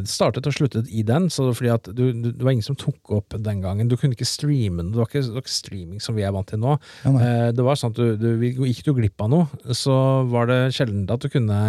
startet 0.09 0.45
og 0.49 0.53
sluttet 0.55 0.89
i 0.93 1.01
den. 1.05 1.29
så 1.33 1.47
fordi 1.53 1.71
at 1.73 1.87
du, 1.89 2.03
du, 2.11 2.29
Det 2.31 2.43
var 2.45 2.53
ingen 2.53 2.65
som 2.65 2.77
tok 2.77 3.11
opp 3.13 3.35
den 3.37 3.61
gangen. 3.61 3.89
Du 3.89 3.95
kunne 3.97 4.13
ikke 4.13 4.27
streame 4.27 4.83
det. 4.83 4.97
var 4.97 5.09
ikke, 5.09 5.23
det 5.25 5.33
var 5.33 5.45
ikke 5.45 5.53
streaming 5.53 6.01
som 6.03 6.17
vi 6.17 6.25
er 6.25 6.33
vant 6.33 6.49
til 6.49 6.61
nå. 6.61 6.75
Ja, 7.03 7.51
det 7.53 7.65
var 7.65 7.79
sånn 7.79 7.93
at 7.93 7.99
du, 7.99 8.17
du, 8.17 8.45
Gikk 8.67 8.83
du 8.85 8.93
glipp 8.97 9.21
av 9.23 9.31
noe, 9.33 9.73
så 9.73 9.95
var 10.29 10.49
det 10.49 10.59
sjelden 10.77 11.05
at 11.13 11.25
du 11.25 11.29
kunne, 11.33 11.59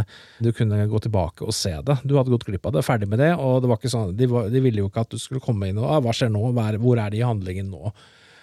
du 0.45 0.53
kunne 0.57 0.85
gå 0.91 1.03
tilbake 1.05 1.45
og 1.47 1.57
se 1.57 1.73
det. 1.85 1.99
Du 2.05 2.17
hadde 2.19 2.33
gått 2.33 2.47
glipp 2.49 2.69
av 2.69 2.77
det, 2.77 2.85
ferdig 2.87 3.09
med 3.11 3.21
det, 3.23 3.33
og 3.41 3.63
det 3.65 3.71
var 3.71 3.81
ikke 3.81 3.93
sånn, 3.93 4.15
de, 4.17 4.29
var, 4.31 4.49
de 4.53 4.63
ville 4.65 4.85
jo 4.85 4.91
ikke 4.91 5.05
at 5.05 5.15
du 5.15 5.21
skulle 5.21 5.43
komme 5.45 5.71
inn 5.71 5.81
og 5.81 5.89
ah, 5.89 6.01
hva 6.05 6.15
skjer 6.17 6.33
nå, 6.33 6.43
hva 6.55 6.69
er, 6.71 6.81
hvor 6.95 7.03
er 7.03 7.11
de 7.11 7.21
i 7.21 7.27
handlingen 7.27 7.75
nå? 7.75 7.91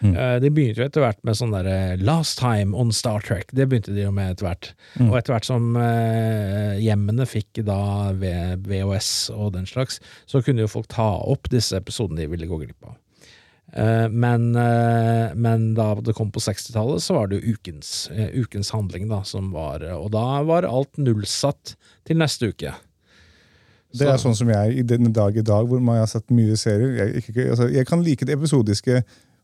Mm. 0.01 0.15
Uh, 0.17 0.37
de 0.41 0.49
begynte 0.49 0.81
jo 0.81 0.87
etter 0.87 1.03
hvert 1.03 1.19
med 1.27 1.37
sånn 1.37 1.53
derre 1.53 1.97
Last 2.01 2.39
Time 2.41 2.77
on 2.77 2.91
Star 2.95 3.21
Trek. 3.25 3.53
Det 3.53 3.67
begynte 3.69 3.93
de 3.93 4.05
jo 4.07 4.13
med 4.15 4.33
etter 4.33 4.47
hvert. 4.47 4.71
Mm. 4.97 5.11
Og 5.11 5.19
etter 5.19 5.35
hvert 5.35 5.47
som 5.47 5.77
uh, 5.77 6.73
hjemmene 6.81 7.27
fikk 7.29 7.61
da 7.67 7.81
VHS 8.17 9.13
og 9.35 9.53
den 9.57 9.69
slags, 9.69 10.01
så 10.29 10.41
kunne 10.43 10.65
jo 10.65 10.71
folk 10.71 10.89
ta 10.91 11.13
opp 11.21 11.51
disse 11.53 11.77
episodene 11.77 12.23
de 12.23 12.31
ville 12.33 12.49
gå 12.49 12.63
glipp 12.63 12.89
av. 12.89 12.97
Uh, 13.71 14.09
men, 14.09 14.49
men, 15.39 15.69
da 15.77 15.93
det 16.03 16.17
kom 16.17 16.33
på 16.33 16.41
60-tallet, 16.43 17.03
så 17.05 17.15
var 17.15 17.29
det 17.29 17.39
jo 17.39 17.53
ukens, 17.55 18.09
ukens 18.33 18.73
handling 18.75 19.07
da, 19.11 19.21
som 19.23 19.53
var 19.53 19.85
Og 19.95 20.09
da 20.11 20.41
var 20.43 20.67
alt 20.67 20.97
nullsatt 20.99 21.77
til 22.09 22.19
neste 22.19 22.51
uke. 22.51 22.73
Det 23.99 24.07
er 24.07 24.21
sånn 24.21 24.37
som 24.37 24.51
jeg 24.51 24.77
i 24.79 24.85
den 24.87 25.11
dag 25.15 25.35
i 25.37 25.43
dag, 25.45 25.67
hvor 25.67 25.81
man 25.83 25.99
har 26.01 26.09
sett 26.11 26.31
mye 26.33 26.55
serier. 26.59 26.93
Jeg, 26.99 27.23
ikke, 27.23 27.49
altså, 27.53 27.67
jeg 27.71 27.87
kan 27.89 28.03
like 28.05 28.27
det 28.27 28.37
episodiske 28.37 29.01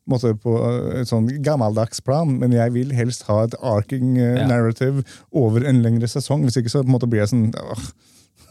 måte, 0.08 0.34
på 0.40 0.56
eh, 0.64 1.02
et 1.02 1.12
sånn 1.12 1.30
gammeldags 1.44 2.04
plan, 2.06 2.38
men 2.42 2.56
jeg 2.56 2.76
vil 2.76 2.94
helst 2.96 3.28
ha 3.28 3.44
et 3.46 3.58
arking 3.60 4.16
uh, 4.20 4.38
ja. 4.40 4.46
narrative 4.50 5.04
over 5.36 5.66
en 5.68 5.84
lengre 5.84 6.10
sesong. 6.12 6.48
Hvis 6.48 6.62
ikke 6.62 6.74
så 6.74 6.84
på 6.84 6.92
en 6.92 6.98
måte 6.98 7.10
blir 7.12 7.26
jeg 7.26 7.34
sånn 7.34 7.50
åh, 7.60 7.90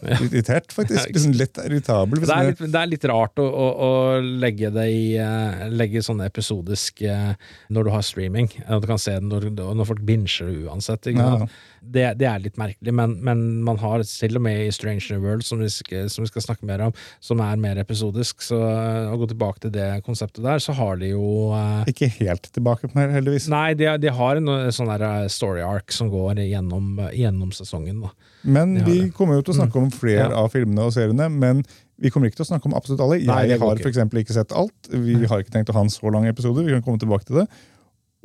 Litt 0.05 0.35
irritert, 0.35 0.73
faktisk. 0.77 1.09
Liksom 1.15 1.33
lett 1.39 1.59
irritabel. 1.63 2.21
Det 2.21 2.33
er, 2.35 2.51
litt, 2.51 2.61
det 2.61 2.81
er 2.81 2.91
litt 2.91 3.07
rart 3.09 3.41
å, 3.41 3.47
å, 3.47 3.69
å 3.87 3.93
legge 4.21 4.69
det 4.75 4.85
i 4.93 5.07
eh, 5.17 5.63
Legge 5.73 6.03
sånn 6.05 6.21
episodisk 6.27 7.01
eh, 7.07 7.33
når 7.73 7.89
du 7.89 7.93
har 7.95 8.05
streaming. 8.05 8.51
Du 8.53 8.89
kan 8.91 9.01
se 9.01 9.17
det 9.17 9.25
når, 9.25 9.49
når 9.57 9.89
folk 9.89 10.05
binger 10.07 10.51
det 10.51 10.67
uansett. 10.69 11.13
Ikke 11.15 11.31
Ja. 11.33 11.49
Det, 11.93 12.05
det 12.21 12.27
er 12.29 12.43
litt 12.43 12.59
merkelig, 12.61 12.93
men, 12.95 13.15
men 13.25 13.43
man 13.67 13.79
har 13.83 14.03
til 14.07 14.39
og 14.39 14.43
med 14.45 14.65
i 14.67 14.73
Strange 14.75 15.05
New 15.13 15.23
World, 15.25 15.45
som 15.47 15.61
vi, 15.63 15.69
skal, 15.73 16.11
som 16.13 16.25
vi 16.25 16.31
skal 16.31 16.45
snakke 16.45 16.67
mer 16.69 16.83
om, 16.89 16.95
som 17.23 17.41
er 17.45 17.57
mer 17.63 17.79
episodisk, 17.83 18.43
så 18.45 18.59
eh, 18.67 19.13
å 19.13 19.19
gå 19.21 19.29
tilbake 19.33 19.63
til 19.67 19.75
det 19.77 19.89
konseptet 20.07 20.45
der, 20.47 20.63
så 20.63 20.75
har 20.77 20.99
de 21.01 21.13
jo 21.15 21.51
uh, 21.55 21.87
Ikke 21.91 22.11
helt 22.19 22.51
tilbake 22.55 22.91
på 22.91 22.99
mer, 22.99 23.15
heldigvis. 23.15 23.49
Nei, 23.53 23.71
de, 23.79 23.89
de 24.03 24.13
har 24.19 24.41
en 24.43 24.53
eh, 24.59 24.71
sånn 24.75 24.93
der 24.93 25.29
story 25.33 25.63
arc 25.67 25.95
som 25.95 26.11
går 26.13 26.43
gjennom, 26.47 26.97
gjennom 27.15 27.55
sesongen. 27.57 28.03
da. 28.07 28.13
Men 28.47 28.77
De 28.79 28.85
vi. 28.87 29.01
Mm. 29.07 29.13
kommer 29.17 29.39
jo 29.39 29.47
til 29.47 29.57
å 29.57 29.61
snakke 29.63 29.81
om 29.81 29.91
flere 29.95 30.29
Ja. 30.31 30.43
av 30.45 30.53
filmene 30.55 30.85
og 30.87 30.95
seriene. 30.95 31.29
Men 31.33 31.65
vi 31.99 32.11
kommer 32.13 32.29
ikke 32.29 32.43
til 32.43 32.47
å 32.47 32.51
snakke 32.53 32.69
om 32.69 32.77
absolutt 32.77 33.01
alle. 33.03 33.19
Jeg 33.23 33.31
Nei, 33.31 33.57
har 33.59 33.81
eksempel 33.89 34.21
ikke 34.21 34.37
sett 34.37 34.53
alt. 34.55 34.91
Vi 34.93 35.17
har 35.27 35.43
ikke 35.43 35.55
tenkt 35.55 35.73
å 35.73 35.77
ha 35.79 35.83
en 35.87 35.93
så 35.93 36.13
lang 36.13 36.27
episode. 36.29 36.65
Vi 36.67 36.75
kan 36.77 36.85
komme 36.85 37.01
tilbake 37.03 37.27
til 37.29 37.41
det. 37.41 37.47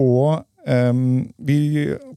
Og 0.02 0.42
ehm, 0.70 1.32
vi 1.42 1.58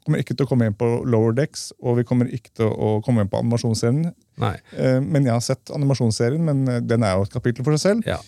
kommer 0.05 0.21
ikke 0.23 0.37
til 0.37 0.47
å 0.47 0.51
komme 0.51 0.69
inn 0.69 0.77
på 0.79 0.89
Lower 1.09 1.35
Decks, 1.37 1.71
og 1.81 1.99
vi 2.01 2.07
kommer 2.09 2.31
ikke 2.31 2.53
til 2.61 2.71
å 2.71 2.99
komme 3.05 3.25
inn 3.25 3.33
på 3.33 3.41
animasjonsserien. 3.41 4.13
Nei. 4.43 4.55
Eh, 4.77 5.01
men 5.01 5.27
jeg 5.29 5.35
har 5.35 5.45
sett 5.45 5.73
animasjonsserien, 5.75 6.43
men 6.45 6.65
eh, 6.69 6.83
den 6.85 7.07
er 7.07 7.19
jo 7.19 7.29
et 7.29 7.37
kapittel 7.37 7.67
for 7.67 7.77
seg 7.77 7.85
selv. 7.85 8.09
Ja. 8.09 8.21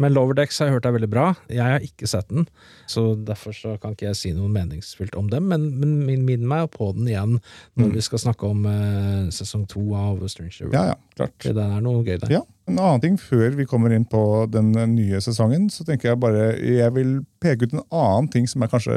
Men 0.00 0.14
Lower 0.14 0.34
Decks 0.34 0.58
har 0.58 0.68
jeg 0.68 0.74
hørt 0.76 0.86
er 0.88 0.94
veldig 0.96 1.10
bra. 1.10 1.26
Jeg 1.46 1.62
har 1.62 1.84
ikke 1.86 2.08
sett 2.10 2.26
den, 2.30 2.48
så 2.90 3.12
derfor 3.14 3.54
så 3.54 3.76
kan 3.78 3.94
ikke 3.94 4.08
jeg 4.08 4.18
si 4.18 4.32
noe 4.34 4.50
meningsfylt 4.50 5.14
om 5.18 5.28
dem. 5.30 5.46
Men, 5.52 5.68
men 5.78 6.24
minn 6.26 6.48
meg 6.50 6.72
på 6.74 6.90
den 6.96 7.06
igjen 7.10 7.36
når 7.78 7.94
vi 7.94 8.02
skal 8.02 8.22
snakke 8.24 8.50
om 8.50 8.66
uh, 8.66 9.30
sesong 9.34 9.68
to 9.70 9.84
av 9.98 10.24
Stranger 10.26 10.66
World. 10.66 10.74
Ja, 10.74 10.84
ja, 10.90 10.98
klart. 11.14 11.46
Den 11.46 11.78
er 11.78 11.84
noe 11.84 12.02
gøy 12.02 12.18
der. 12.24 12.40
Ja, 12.40 12.42
En 12.70 12.78
annen 12.80 13.02
ting 13.02 13.16
før 13.20 13.52
vi 13.58 13.66
kommer 13.68 13.92
inn 13.92 14.06
på 14.08 14.20
den 14.52 14.72
eh, 14.78 14.88
nye 14.88 15.20
sesongen, 15.24 15.68
så 15.72 15.84
tenker 15.84 16.12
jeg 16.12 16.20
bare 16.22 16.50
jeg 16.56 16.90
vil 16.96 17.14
peke 17.44 17.66
ut 17.66 17.76
en 17.76 17.84
annen 17.92 18.30
ting 18.32 18.48
som 18.48 18.64
er 18.64 18.72
kanskje 18.72 18.96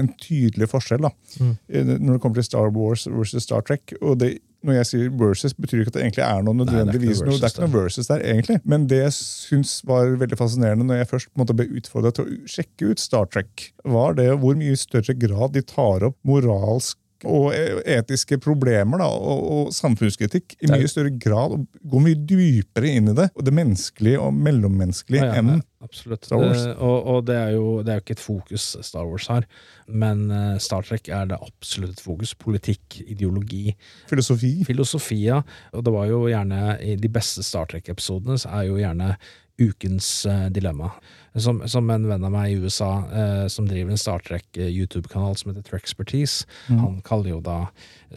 en 0.00 0.10
tydelig 0.18 0.70
forskjell. 0.72 1.06
da. 1.06 1.12
Mm. 1.38 1.56
Eh, 1.68 1.90
Når 1.96 2.12
det 2.16 2.20
kommer 2.24 2.40
til 2.40 2.48
Star 2.50 2.72
Wars 2.74 3.06
versus 3.06 3.46
Star 3.46 3.62
Trek. 3.66 3.94
og 4.00 4.18
det 4.22 4.38
når 4.60 4.74
jeg 4.76 4.88
sier 4.90 5.12
versus, 5.16 5.54
betyr 5.56 5.80
ikke 5.80 5.92
at 5.94 5.96
det 5.96 6.02
egentlig 6.02 6.24
er 6.26 6.42
noe 6.44 6.52
Nei, 6.52 6.66
det 6.66 6.74
er 6.74 6.82
nødvendigvis 6.84 7.22
noe 7.22 7.30
noe, 7.30 7.38
det 7.40 7.46
er 7.48 7.52
ikke 7.54 7.64
noe 7.64 7.74
versus 7.78 8.10
der, 8.10 8.24
egentlig. 8.28 8.58
Men 8.68 8.86
det 8.90 8.98
jeg 8.98 9.14
syns 9.16 9.74
var 9.88 10.10
veldig 10.20 10.36
fascinerende 10.36 10.84
når 10.84 11.00
jeg 11.00 11.10
først 11.14 11.30
måtte 11.40 11.56
ble 11.56 11.68
utfordret 11.80 12.18
til 12.18 12.26
å 12.26 12.50
sjekke 12.50 12.90
ut 12.90 13.00
Star 13.00 13.30
Trek, 13.32 13.70
var 13.88 14.18
det 14.18 14.28
hvor 14.42 14.58
mye 14.60 14.76
større 14.76 15.16
grad 15.16 15.56
de 15.56 15.64
tar 15.64 16.04
opp 16.10 16.18
moralsk 16.28 16.98
og 17.28 17.50
e- 17.54 17.80
etiske 17.96 18.38
problemer 18.42 19.02
da, 19.02 19.08
og, 19.08 19.42
og 19.54 19.72
samfunnskritikk 19.74 20.56
i 20.60 20.70
mye 20.70 20.88
større 20.90 21.12
grad, 21.20 21.56
og 21.56 21.66
går 21.92 22.04
mye 22.06 22.20
dypere 22.28 22.94
inn 22.96 23.10
i 23.12 23.16
det. 23.16 23.28
Og 23.36 23.44
det 23.46 23.54
menneskelige 23.56 24.20
og 24.22 24.36
mellommenneskelige 24.36 25.24
Ja, 25.24 25.34
ja, 25.34 25.42
enn 25.42 25.62
absolutt. 25.84 26.24
Star 26.28 26.40
Wars. 26.40 26.64
Eh, 26.66 26.80
og 26.84 27.10
og 27.10 27.26
det, 27.28 27.36
er 27.36 27.52
jo, 27.56 27.66
det 27.84 27.92
er 27.92 28.00
jo 28.00 28.04
ikke 28.04 28.16
et 28.18 28.24
fokus 28.24 28.70
Star 28.86 29.08
Wars 29.08 29.28
har, 29.32 29.46
men 29.88 30.26
eh, 30.30 30.56
Star 30.62 30.86
Trek 30.86 31.08
er 31.08 31.28
det 31.30 31.40
absolutt 31.40 31.98
et 31.98 32.04
fokus. 32.04 32.34
Politikk, 32.40 33.00
ideologi, 33.06 33.74
filosofi. 34.10 34.54
filosofia. 34.68 35.42
Og 35.76 35.84
det 35.84 35.94
var 35.94 36.08
jo 36.10 36.24
gjerne 36.30 36.78
i 36.84 36.96
de 37.00 37.12
beste 37.12 37.44
Star 37.46 37.68
Trek-episodene, 37.70 38.38
så 38.40 38.52
er 38.60 38.68
jo 38.70 38.80
gjerne 38.80 39.14
ukens 39.60 40.26
eh, 40.26 40.46
dilemma. 40.52 40.90
Som, 41.38 41.60
som 41.70 41.86
en 41.94 42.08
venn 42.10 42.24
av 42.26 42.32
meg 42.34 42.50
i 42.50 42.56
USA 42.58 42.88
eh, 43.14 43.44
som 43.52 43.68
driver 43.68 43.94
en 43.94 44.00
Star 44.00 44.22
Trek-YouTube-kanal 44.26 45.36
som 45.38 45.52
heter 45.52 45.66
Trexpertise, 45.68 46.48
han 46.80 46.98
kaller 47.06 47.36
jo 47.36 47.40
da 47.46 47.58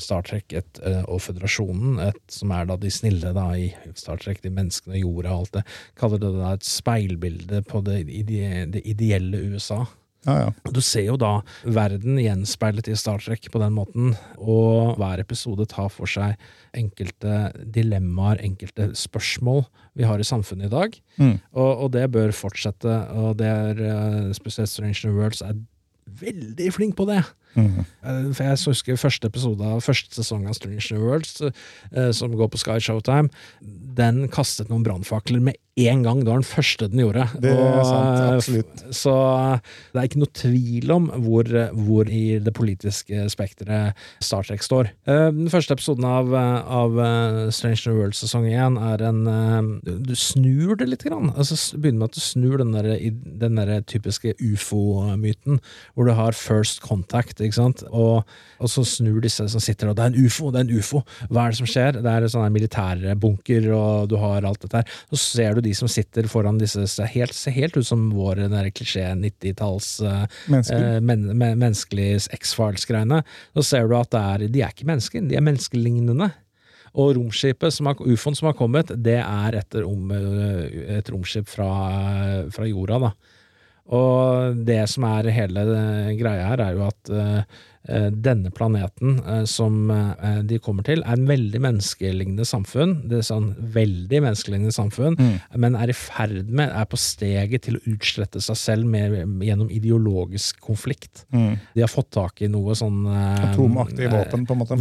Star 0.01 0.25
Trek 0.25 0.55
et, 0.57 0.81
eh, 0.81 1.03
og 1.05 1.21
Føderasjonen, 1.21 1.99
et, 2.07 2.21
som 2.33 2.53
er 2.55 2.65
da 2.69 2.79
de 2.81 2.89
snille 2.93 3.35
da 3.35 3.45
i 3.59 3.69
Star 3.93 4.21
Trek, 4.23 4.41
de 4.41 4.53
menneskene, 4.53 4.97
jorda 5.03 5.35
og 5.35 5.43
alt 5.43 5.59
det, 5.59 5.65
kaller 5.99 6.23
det 6.23 6.31
da 6.39 6.55
et 6.57 6.65
speilbilde 6.65 7.61
på 7.69 7.83
det, 7.85 7.99
det 8.73 8.81
ideelle 8.81 9.43
USA. 9.53 9.83
Ja, 10.23 10.35
ja. 10.39 10.71
Du 10.71 10.79
ser 10.83 11.07
jo 11.09 11.17
da 11.19 11.33
verden 11.63 12.19
gjenspeilet 12.21 12.87
i 12.87 12.95
Star 12.99 13.19
Trek 13.23 13.49
på 13.51 13.59
den 13.61 13.75
måten, 13.75 14.13
og 14.37 14.95
hver 15.01 15.19
episode 15.23 15.67
tar 15.71 15.91
for 15.91 16.09
seg 16.09 16.39
enkelte 16.77 17.51
dilemmaer, 17.75 18.41
enkelte 18.43 18.91
spørsmål 18.97 19.65
vi 19.99 20.07
har 20.07 20.21
i 20.21 20.27
samfunnet 20.27 20.71
i 20.71 20.73
dag. 20.73 20.97
Mm. 21.19 21.35
Og, 21.51 21.71
og 21.85 21.93
det 21.95 22.07
bør 22.15 22.33
fortsette, 22.35 22.97
og 23.13 23.37
det 23.41 23.51
er 23.51 23.85
eh, 23.89 24.33
spesielt 24.37 24.71
Strange 24.71 25.03
New 25.05 25.19
Worlds 25.19 25.43
er 25.45 25.59
veldig 26.19 26.73
flink 26.73 26.97
på 26.97 27.05
det. 27.09 27.21
Mm. 27.55 27.83
Eh, 27.83 28.33
For 28.33 28.43
jeg 28.47 28.61
husker 28.67 28.99
første 28.99 29.29
episode 29.29 29.67
av 29.75 29.83
første 29.85 30.15
sesong 30.15 30.47
av 30.49 30.57
Strange 30.57 30.87
New 30.93 31.03
Worlds, 31.05 31.41
eh, 31.43 32.11
som 32.15 32.33
går 32.37 32.49
på 32.53 32.61
Sky 32.63 32.79
Showtime, 32.81 33.29
den 33.99 34.27
kastet 34.33 34.71
noen 34.71 34.85
brannfakler 34.85 35.43
med 35.43 35.59
en 35.75 36.03
gang. 36.05 36.19
Det 36.21 36.29
var 36.29 36.37
den 36.41 36.45
første 36.45 36.87
den 36.91 36.99
gjorde. 37.01 37.23
Det 37.41 37.49
er 37.49 37.83
sant, 37.83 38.19
eh, 38.19 38.35
absolutt. 38.37 38.83
Så 38.93 39.13
det 39.93 39.97
er 40.01 40.07
ikke 40.07 40.19
noe 40.21 40.33
tvil 40.37 40.91
om 40.93 41.07
hvor, 41.25 41.49
hvor 41.73 42.09
i 42.13 42.37
det 42.43 42.53
politiske 42.53 43.23
spekteret 43.33 43.97
Star 44.21 44.43
Trek 44.45 44.61
står. 44.61 44.91
Eh, 45.07 45.31
Den 45.33 45.49
første 45.49 45.73
episoden 45.73 46.05
av, 46.05 46.29
eh, 46.33 46.61
av 46.69 46.99
eh, 46.99 47.49
Strange 47.49 47.81
New 47.87 47.97
World 47.97 48.13
sesong 48.13 48.45
én 48.51 48.77
er 48.77 49.01
en 49.09 49.23
eh, 49.27 49.89
du- 50.05 50.13
snur 50.15 50.75
det 50.77 50.89
litt. 50.89 51.03
Grann. 51.03 51.33
Altså, 51.35 51.57
begynner 51.75 51.99
med 51.99 52.09
at 52.13 52.15
du 52.15 52.21
snur 52.21 52.57
den 52.61 52.71
der, 52.71 52.93
den 53.41 53.55
der 53.59 53.81
typiske 53.81 54.31
ufo-myten, 54.39 55.59
hvor 55.95 56.05
du 56.07 56.13
har 56.15 56.31
first 56.37 56.79
contact, 56.85 57.41
ikke 57.41 57.57
sant? 57.57 57.83
Og, 57.91 58.23
og 58.61 58.69
så 58.71 58.85
snur 58.87 59.19
disse 59.25 59.43
som 59.51 59.59
sitter 59.59 59.89
og 59.89 59.97
Det 59.97 60.05
er 60.05 60.13
en 60.13 60.25
ufo! 60.25 60.51
Det 60.53 60.61
er 60.61 60.67
en 60.69 60.77
ufo! 60.79 61.01
Hva 61.29 61.47
er 61.47 61.51
det 61.51 61.59
som 61.59 61.67
skjer? 61.67 61.97
Det 61.99 62.07
er 62.13 62.23
en 62.23 62.31
sånn 62.31 62.45
her 62.45 62.53
militærbunker, 62.55 63.67
og 63.75 64.07
du 64.13 64.15
har 64.21 64.45
alt 64.47 64.61
dette 64.63 64.79
her. 64.83 64.95
Så 65.11 65.19
ser 65.33 65.55
du 65.57 65.62
de 65.63 65.73
som 65.77 65.89
sitter 65.91 66.27
foran 66.31 66.59
disse 66.61 66.85
ser 66.91 67.09
helt, 67.13 67.35
ser 67.37 67.55
helt 67.55 67.77
ut 67.77 67.87
som 67.87 68.05
vår 68.13 68.43
klisjé 68.75 69.05
90-talls 69.19 69.89
uh, 70.05 70.23
Mennesker. 70.51 70.87
eh, 70.95 71.01
men, 71.01 71.25
men, 71.37 71.59
X-Files-greiene. 72.37 73.23
Så 73.57 73.65
ser 73.71 73.89
du 73.89 73.97
at 73.97 74.11
det 74.13 74.23
er, 74.23 74.47
de 74.53 74.63
er 74.63 74.73
ikke 74.75 74.89
mennesker, 74.89 75.27
de 75.29 75.39
er 75.39 75.45
menneskelignende. 75.45 76.31
Og 76.93 77.15
romskipet, 77.17 77.73
som 77.73 77.89
har, 77.89 77.97
ufoen 77.97 78.35
som 78.37 78.51
har 78.51 78.57
kommet, 78.57 78.91
det 79.01 79.17
er 79.23 79.57
et, 79.57 79.79
rom, 79.81 80.11
eh, 80.13 80.97
et 80.99 81.13
romskip 81.13 81.49
fra, 81.49 81.71
fra 82.53 82.69
jorda, 82.69 83.07
da. 83.07 83.15
Og 83.91 84.61
det 84.63 84.79
som 84.87 85.03
er 85.09 85.27
hele 85.35 85.63
eh, 85.67 86.13
greia 86.19 86.47
her, 86.53 86.63
er 86.63 86.77
jo 86.77 86.85
at 86.87 87.11
eh, 87.11 87.35
eh, 87.35 87.61
denne 88.15 88.51
planeten 88.55 89.17
eh, 89.27 89.43
som 89.49 89.91
eh, 89.91 90.39
de 90.47 90.59
kommer 90.63 90.85
til, 90.87 91.03
er 91.03 91.17
en 91.17 91.27
veldig 91.27 91.59
menneskelignende 91.65 92.45
samfunn. 92.47 92.95
Det 93.11 93.19
er 93.19 93.27
sånn 93.27 93.49
veldig 93.75 94.21
menneskelignende 94.23 94.75
samfunn, 94.75 95.17
men 95.59 95.75
er 95.75 95.91
i 95.91 95.97
ferd 95.97 96.47
med, 96.47 96.71
er 96.71 96.87
på 96.89 96.99
steget 96.99 97.65
til 97.67 97.79
å 97.79 97.83
utslette 97.91 98.41
seg 98.43 98.59
selv 98.59 98.87
med, 98.89 99.17
gjennom 99.43 99.71
ideologisk 99.73 100.61
konflikt. 100.63 101.25
Mm. 101.35 101.57
De 101.75 101.83
har 101.83 101.91
fått 101.91 102.13
tak 102.15 102.43
i 102.45 102.51
noe 102.51 102.75
sånn 102.77 103.03
eh, 103.09 103.49
Atomaktige 103.49 104.07
eh, 104.07 104.15
våpen, 104.15 104.47
på 104.47 104.55
en 104.55 104.63
måte. 104.63 104.79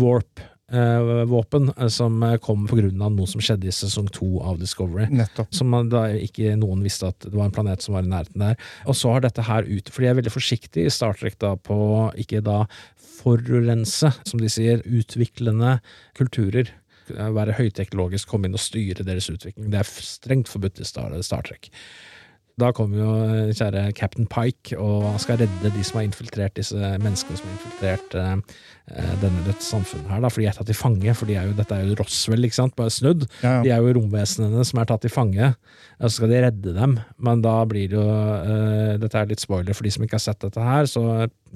Warp-våpen 0.73 1.73
som 1.93 2.23
eh, 2.23 2.37
kom 2.43 2.67
på 2.69 2.79
grunn 2.79 3.03
av 3.05 3.13
noe 3.15 3.29
som 3.29 3.43
skjedde 3.45 3.69
i 3.69 3.75
sesong 3.75 4.09
to 4.15 4.41
av 4.41 4.59
Discovery. 4.61 5.09
Nettopp. 5.13 5.53
Som 5.55 5.75
da 5.93 6.07
ikke 6.17 6.57
noen 6.61 6.85
visste 6.85 7.11
at 7.13 7.27
det 7.27 7.35
var 7.35 7.49
en 7.49 7.55
planet 7.55 7.85
som 7.85 7.97
var 7.97 8.07
i 8.07 8.13
nærheten 8.13 8.45
der. 8.45 8.61
Og 8.89 8.97
så 8.99 9.13
har 9.15 9.25
dette 9.25 9.45
her 9.47 9.69
ut, 9.69 9.93
for 9.93 10.05
de 10.05 10.11
er 10.11 10.19
veldig 10.19 10.35
forsiktige 10.35 10.89
i 10.89 10.95
Star 10.95 11.17
Trek 11.19 11.39
da 11.43 11.55
på 11.57 11.79
ikke 12.21 12.43
da 12.45 12.63
forurense, 13.23 14.13
som 14.27 14.41
de 14.41 14.51
sier, 14.51 14.83
utviklende 14.89 15.77
kulturer. 16.19 16.73
Være 17.13 17.59
høyteknologisk, 17.59 18.31
komme 18.31 18.49
inn 18.49 18.57
og 18.57 18.63
styre 18.63 19.05
deres 19.07 19.29
utvikling. 19.31 19.69
Det 19.73 19.83
er 19.83 19.93
strengt 20.07 20.51
forbudt 20.51 20.81
i 20.81 20.89
Star, 20.89 21.15
Star 21.27 21.45
Trek. 21.47 21.69
Da 22.63 22.71
kommer 22.77 23.01
jo 23.01 23.13
eh, 23.27 23.53
kjære 23.57 23.89
Captain 23.99 24.29
Pike 24.31 24.77
og 24.79 25.17
skal 25.23 25.41
redde 25.43 25.73
de 25.75 25.83
som 25.87 25.99
har 25.99 26.07
infiltrert 26.07 26.55
disse 26.59 26.77
menneskene 27.03 27.41
som 27.41 27.49
har 27.49 27.57
infiltrert 27.57 28.15
eh, 28.21 28.61
eh, 28.93 29.15
denne 29.23 29.43
dette 29.49 29.67
samfunnet 29.67 30.11
her, 30.13 30.23
da, 30.23 30.31
for 30.31 30.43
de 30.43 30.47
er 30.51 30.57
tatt 30.57 30.69
til 30.71 30.79
fange. 30.79 31.15
For 31.19 31.31
de 31.31 31.37
er 31.41 31.49
jo, 31.51 31.57
dette 31.59 31.75
er 31.75 31.89
jo 31.89 31.97
Roswell, 31.99 32.47
ikke 32.47 32.59
sant, 32.61 32.77
bare 32.79 32.93
snudd. 32.95 33.27
Ja, 33.43 33.57
De 33.65 33.73
er 33.75 33.83
jo 33.83 33.97
romvesenene 33.99 34.65
som 34.69 34.83
er 34.83 34.91
tatt 34.93 35.03
til 35.07 35.15
fange, 35.15 35.53
og 35.99 36.07
så 36.07 36.13
skal 36.21 36.33
de 36.33 36.43
redde 36.47 36.77
dem. 36.79 36.97
Men 37.23 37.43
da 37.45 37.57
blir 37.69 37.91
det 37.91 37.99
jo 37.99 38.07
eh, 38.07 38.95
Dette 39.03 39.19
er 39.19 39.33
litt 39.33 39.43
spoiler 39.43 39.75
for 39.77 39.89
de 39.89 39.95
som 39.97 40.07
ikke 40.07 40.19
har 40.21 40.27
sett 40.29 40.43
dette 40.45 40.63
her, 40.69 40.87
så 40.91 41.07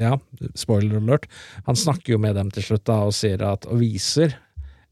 ja, 0.00 0.16
spoiler 0.58 0.98
alert. 0.98 1.30
Han 1.70 1.78
snakker 1.78 2.16
jo 2.16 2.22
med 2.22 2.34
dem 2.38 2.50
til 2.54 2.66
slutt 2.66 2.86
da 2.88 3.00
og 3.06 3.14
sier 3.16 3.42
at 3.46 3.64
Og 3.70 3.78
viser, 3.80 4.34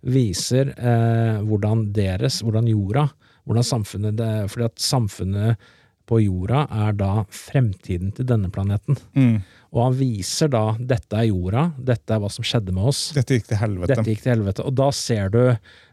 viser 0.05 0.71
eh, 0.79 1.41
hvordan 1.45 1.89
deres, 1.97 2.43
hvordan 2.45 2.69
jorda, 2.71 3.09
hvordan 3.45 3.67
samfunnet 3.67 4.17
det, 4.21 4.35
Fordi 4.53 4.71
at 4.71 4.81
samfunnet 4.81 5.73
på 6.09 6.21
jorda 6.21 6.67
er 6.85 6.97
da 6.99 7.13
fremtiden 7.33 8.13
til 8.17 8.29
denne 8.29 8.51
planeten. 8.53 8.99
Mm. 9.17 9.39
Og 9.75 9.81
han 9.89 9.95
viser 9.99 10.49
da 10.53 10.77
dette 10.79 11.19
er 11.19 11.27
jorda, 11.33 11.65
dette 11.83 12.15
er 12.15 12.21
hva 12.23 12.29
som 12.31 12.45
skjedde 12.47 12.71
med 12.73 12.85
oss. 12.93 13.09
Dette 13.17 13.35
gikk 13.35 13.49
til 13.51 13.59
helvete. 13.59 13.91
Dette 13.91 14.05
gikk 14.13 14.21
til 14.23 14.33
helvete. 14.37 14.63
Og 14.69 14.75
da 14.79 14.87
ser 14.95 15.33
du 15.35 15.41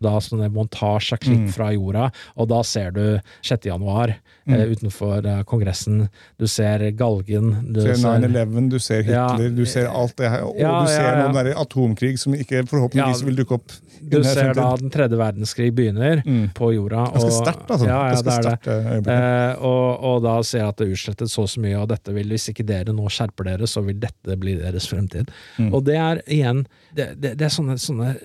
da 0.06 0.12
sånne 0.22 0.52
montasje 0.54 1.14
av 1.18 1.20
klipp 1.24 1.40
Mm. 1.48 1.52
fra 1.56 1.72
jorda, 1.74 2.12
og 2.38 2.48
da 2.52 2.62
ser 2.62 2.92
du 2.92 3.20
6. 3.42 3.66
januar 3.72 4.10
eh, 4.12 4.54
Mm. 4.54 4.72
utenfor 4.76 5.26
eh, 5.26 5.44
Kongressen. 5.50 6.10
Du 6.38 6.46
ser 6.48 6.92
galgen. 6.92 7.74
Du 7.74 7.82
ser 7.82 7.96
9-11, 8.22 8.70
du 8.70 8.78
ser 8.80 9.02
Hitler, 9.02 9.14
Ja, 9.42 9.50
du 9.50 9.66
ser 9.66 9.88
alt 9.90 10.16
det 10.18 10.30
her. 10.30 10.44
Og 10.46 10.56
ja, 10.60 10.82
du 10.82 10.88
ser 10.88 11.02
ja, 11.18 11.28
noen 11.28 11.34
der 11.46 11.54
atomkrig 11.56 12.20
som 12.20 12.34
ikke 12.38 12.62
forhåpentligvis 12.70 13.24
vil 13.26 13.36
dukke 13.42 13.58
opp. 13.58 13.72
Du 14.02 14.24
ser 14.24 14.54
da 14.58 14.76
den 14.78 14.90
tredje 14.90 15.18
verdenskrig 15.18 15.72
begynner 15.74 16.22
Mm. 16.26 16.54
på 16.54 16.72
jorda. 16.74 17.08
Ganske 17.14 17.32
sterkt, 17.32 17.68
altså. 17.70 17.86
Ja, 17.88 18.00
ja, 18.14 18.22
det 18.22 18.34
er 18.34 18.42
det. 18.42 19.08
eh. 19.08 19.52
Eh, 19.52 19.56
og, 19.62 20.04
og 20.04 20.22
da 20.24 20.42
ser 20.44 20.60
jeg 20.60 20.68
at 20.70 20.78
det 20.78 20.88
er 20.88 20.94
utslettet 20.94 21.30
så 21.30 21.42
og 21.42 21.50
så 21.50 21.60
mye, 21.62 21.78
og 21.82 21.88
dette 21.90 22.14
vil, 22.14 22.28
hvis 22.30 22.50
ikke 22.54 22.66
dere 22.66 22.94
nå 22.94 23.06
skjerper 23.10 23.46
dere, 23.46 23.68
så 23.72 23.84
vil 23.86 24.00
dette 24.02 24.38
bli 24.40 24.58
deres 24.60 24.90
fremtid. 24.92 25.32
Mm. 25.58 25.72
Og 25.72 25.86
det 25.88 25.98
er 26.00 26.22
igjen 26.28 26.66
Det, 26.92 27.14
det, 27.16 27.36
det 27.40 27.48
er 27.48 27.54
sånne, 27.54 27.78
sånne 27.80 28.16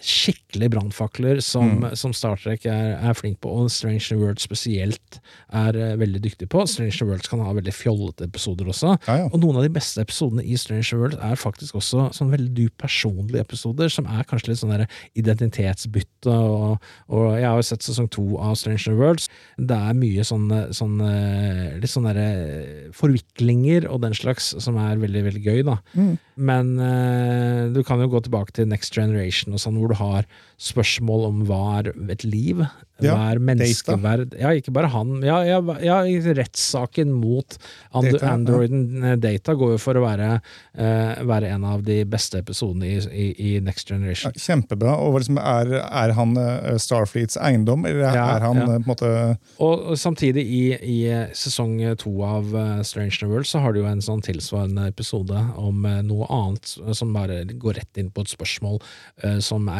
skikkelig 0.00 0.70
brannfakler 0.72 1.40
som, 1.44 1.80
Mm. 1.80 1.96
som 1.96 2.12
Star 2.16 2.36
Trek 2.40 2.64
er, 2.66 2.96
er 2.98 3.14
flink 3.14 3.38
på, 3.40 3.50
og 3.52 3.70
Strange 3.70 4.06
New 4.10 4.24
World 4.24 4.40
spesielt 4.42 5.20
er 5.52 5.76
uh, 5.76 5.96
veldig 6.00 6.22
dyktig 6.24 6.48
på. 6.50 6.64
Strange 6.66 6.96
New 7.00 7.10
Worlds 7.10 7.28
kan 7.30 7.42
ha 7.44 7.52
veldig 7.56 7.74
fjollete 7.74 8.24
episoder 8.26 8.68
også. 8.72 8.94
Ja, 9.06 9.16
ja. 9.22 9.28
Og 9.30 9.40
noen 9.42 9.60
av 9.60 9.66
de 9.66 9.72
beste 9.74 10.00
episodene 10.02 10.44
i 10.44 10.56
Strange 10.60 10.88
New 10.92 11.02
World 11.04 11.18
er 11.20 11.36
faktisk 11.40 11.76
også 11.78 12.08
sånn 12.16 12.32
veldig 12.32 12.52
dypt 12.56 12.78
personlige 12.80 13.44
episoder, 13.44 13.92
som 13.92 14.08
er 14.08 14.24
kanskje 14.28 14.52
litt 14.52 14.62
sånn 14.62 14.72
der 14.74 14.86
identitetsbytte. 15.20 16.30
Og, 16.32 16.80
og 17.12 17.26
jeg 17.38 17.46
har 17.48 17.60
jo 17.60 17.66
sett 17.70 17.86
sesong 17.86 18.08
to 18.12 18.24
av 18.40 18.56
Strange 18.60 18.88
New 18.88 18.98
Worlds. 19.00 19.28
Det 19.56 19.76
er 19.76 19.96
mye 19.98 20.24
sånne, 20.26 20.60
sånn 20.76 20.96
eh, 21.04 21.78
litt 21.80 21.92
sånne 21.92 22.14
derre 22.14 22.90
forviklinger 22.96 23.86
og 23.90 24.02
den 24.04 24.16
slags 24.16 24.52
som 24.62 24.78
er 24.80 25.00
veldig, 25.00 25.24
veldig 25.28 25.44
gøy, 25.44 25.62
da. 25.68 25.78
Mm. 25.94 26.12
Men 26.40 26.72
uh, 26.80 27.68
du 27.74 27.82
kan 27.84 28.00
jo 28.00 28.08
gå 28.12 28.22
tilbake 28.24 28.54
til 28.56 28.68
Next 28.70 28.94
Generation 28.96 29.52
og 29.56 29.60
sånn, 29.60 29.76
hvor 29.80 29.89
du 29.92 29.98
har 29.98 30.28
spørsmål 30.60 31.26
om 31.30 31.42
hva 31.48 31.60
er 31.80 31.92
et 32.12 32.24
liv? 32.26 32.60
Ja, 33.00 33.14
hva 33.14 33.30
er 33.32 33.40
menneskeverd? 33.40 34.34
Ja, 34.36 34.50
ikke 34.56 34.74
bare 34.76 34.90
han. 34.92 35.22
Ja, 35.24 35.38
ja, 35.46 35.60
ja 35.80 36.00
rettssaken 36.36 37.14
mot 37.16 37.56
and 37.96 38.10
Data. 38.10 38.32
Androiden 38.34 39.04
eh, 39.04 39.16
Data 39.16 39.54
går 39.56 39.74
jo 39.74 39.78
for 39.80 39.96
å 39.96 40.02
være, 40.04 40.28
uh, 40.76 41.22
være 41.24 41.48
en 41.54 41.64
av 41.64 41.84
de 41.86 42.02
beste 42.08 42.42
episodene 42.42 42.90
i, 42.90 42.98
i, 43.08 43.26
i 43.48 43.52
Next 43.64 43.88
Generation. 43.88 44.36
kjempebra. 44.36 44.98
Og 45.00 45.16
liksom, 45.20 45.40
er, 45.40 45.72
er 45.80 46.14
han 46.18 46.36
eh, 46.40 46.76
Starfleets 46.80 47.40
eiendom, 47.40 47.86
eller 47.88 48.10
er, 48.10 48.20
er 48.20 48.44
han 48.44 48.60
på 48.60 48.76
en 48.76 48.86
måte 48.88 49.10
Og, 49.56 49.92
og 49.92 49.96
samtidig, 50.00 50.44
i, 50.44 50.62
i 50.76 50.98
sesong 51.36 51.78
to 52.00 52.12
av 52.26 52.52
Strange 52.84 53.16
New 53.22 53.32
World, 53.32 53.48
så 53.48 53.64
har 53.64 53.72
du 53.72 53.80
jo 53.80 53.88
en 53.88 54.04
sånn 54.04 54.20
tilsvarende 54.24 54.90
episode 54.90 55.40
om 55.56 55.88
noe 56.04 56.28
annet 56.28 56.76
som 56.96 57.16
bare 57.16 57.42
går 57.48 57.80
rett 57.80 58.00
inn 58.00 58.12
på 58.12 58.26
et 58.26 58.34
spørsmål 58.34 58.80
uh, 59.24 59.38
som 59.44 59.68
er 59.72 59.79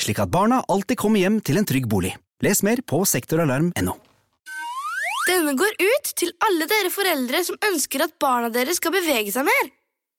slik 0.00 0.20
at 0.22 0.32
barna 0.32 0.62
alltid 0.68 0.98
kommer 1.00 1.22
hjem 1.22 1.40
til 1.44 1.60
en 1.60 1.68
trygg 1.68 1.86
bolig. 1.90 2.14
Les 2.44 2.60
mer 2.66 2.82
på 2.86 3.04
sektoralarm.no. 3.08 3.94
Denne 5.24 5.54
går 5.56 5.72
ut 5.80 6.10
til 6.20 6.34
alle 6.44 6.66
dere 6.68 6.90
foreldre 6.92 7.40
som 7.46 7.56
ønsker 7.70 8.04
at 8.04 8.18
barna 8.20 8.50
deres 8.52 8.76
skal 8.80 8.92
bevege 8.92 9.32
seg 9.32 9.46
mer. 9.48 9.70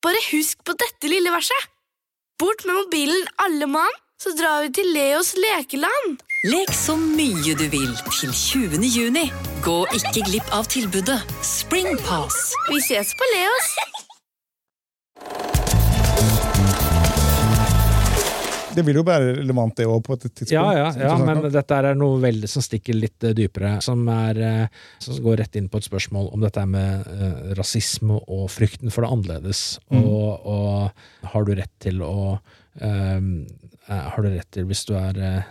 Bare 0.05 0.22
husk 0.32 0.63
på 0.65 0.74
dette 0.77 1.10
lille 1.12 1.34
verset. 1.34 1.70
Bort 2.41 2.65
med 2.65 2.75
mobilen, 2.75 3.22
alle 3.39 3.70
mann, 3.70 4.01
så 4.22 4.34
drar 4.36 4.65
vi 4.65 4.72
til 4.75 4.89
Leos 4.96 5.36
lekeland. 5.38 6.24
Lek 6.46 6.74
så 6.75 6.96
mye 7.00 7.55
du 7.58 7.65
vil 7.72 7.94
til 8.20 8.34
20. 8.34 8.84
juni. 8.86 9.25
Gå 9.65 9.77
ikke 9.98 10.25
glipp 10.27 10.51
av 10.53 10.67
tilbudet 10.70 11.20
Springpass. 11.46 12.53
Vi 12.70 12.82
ses 12.86 13.15
på 13.17 13.32
Leos. 13.36 13.70
Det 18.75 18.84
vil 18.88 19.00
jo 19.00 19.03
være 19.08 19.34
relevant, 19.39 19.75
det 19.77 19.88
òg, 19.89 20.01
på 20.05 20.15
et 20.17 20.25
tidspunkt. 20.27 20.53
Ja, 20.53 20.65
ja, 20.77 20.89
ja, 21.00 21.13
men 21.22 21.41
nok. 21.41 21.50
dette 21.53 21.79
er 21.79 21.98
noe 21.98 22.20
veldig 22.24 22.50
som 22.51 22.65
stikker 22.65 22.98
litt 22.98 23.25
eh, 23.27 23.36
dypere, 23.38 23.75
som, 23.86 24.03
er, 24.12 24.41
eh, 24.46 24.82
som 25.03 25.20
går 25.25 25.41
rett 25.44 25.60
inn 25.60 25.70
på 25.72 25.82
et 25.82 25.88
spørsmål 25.88 26.32
om 26.36 26.44
dette 26.46 26.65
med 26.70 27.09
eh, 27.16 27.38
rasisme 27.59 28.20
og 28.22 28.48
frykten 28.53 28.94
for 28.94 29.05
det 29.05 29.14
annerledes. 29.16 29.64
Mm. 29.90 30.01
Og, 30.03 30.50
og 30.55 31.29
har 31.35 31.48
du 31.48 31.53
rett 31.57 31.74
til 31.83 32.03
å 32.05 32.16
eh, 32.81 33.29
Har 33.85 34.24
du 34.25 34.31
rett 34.31 34.50
til, 34.51 34.66
hvis 34.66 34.85
du 34.90 34.96
er 34.98 35.20
eh, 35.22 35.44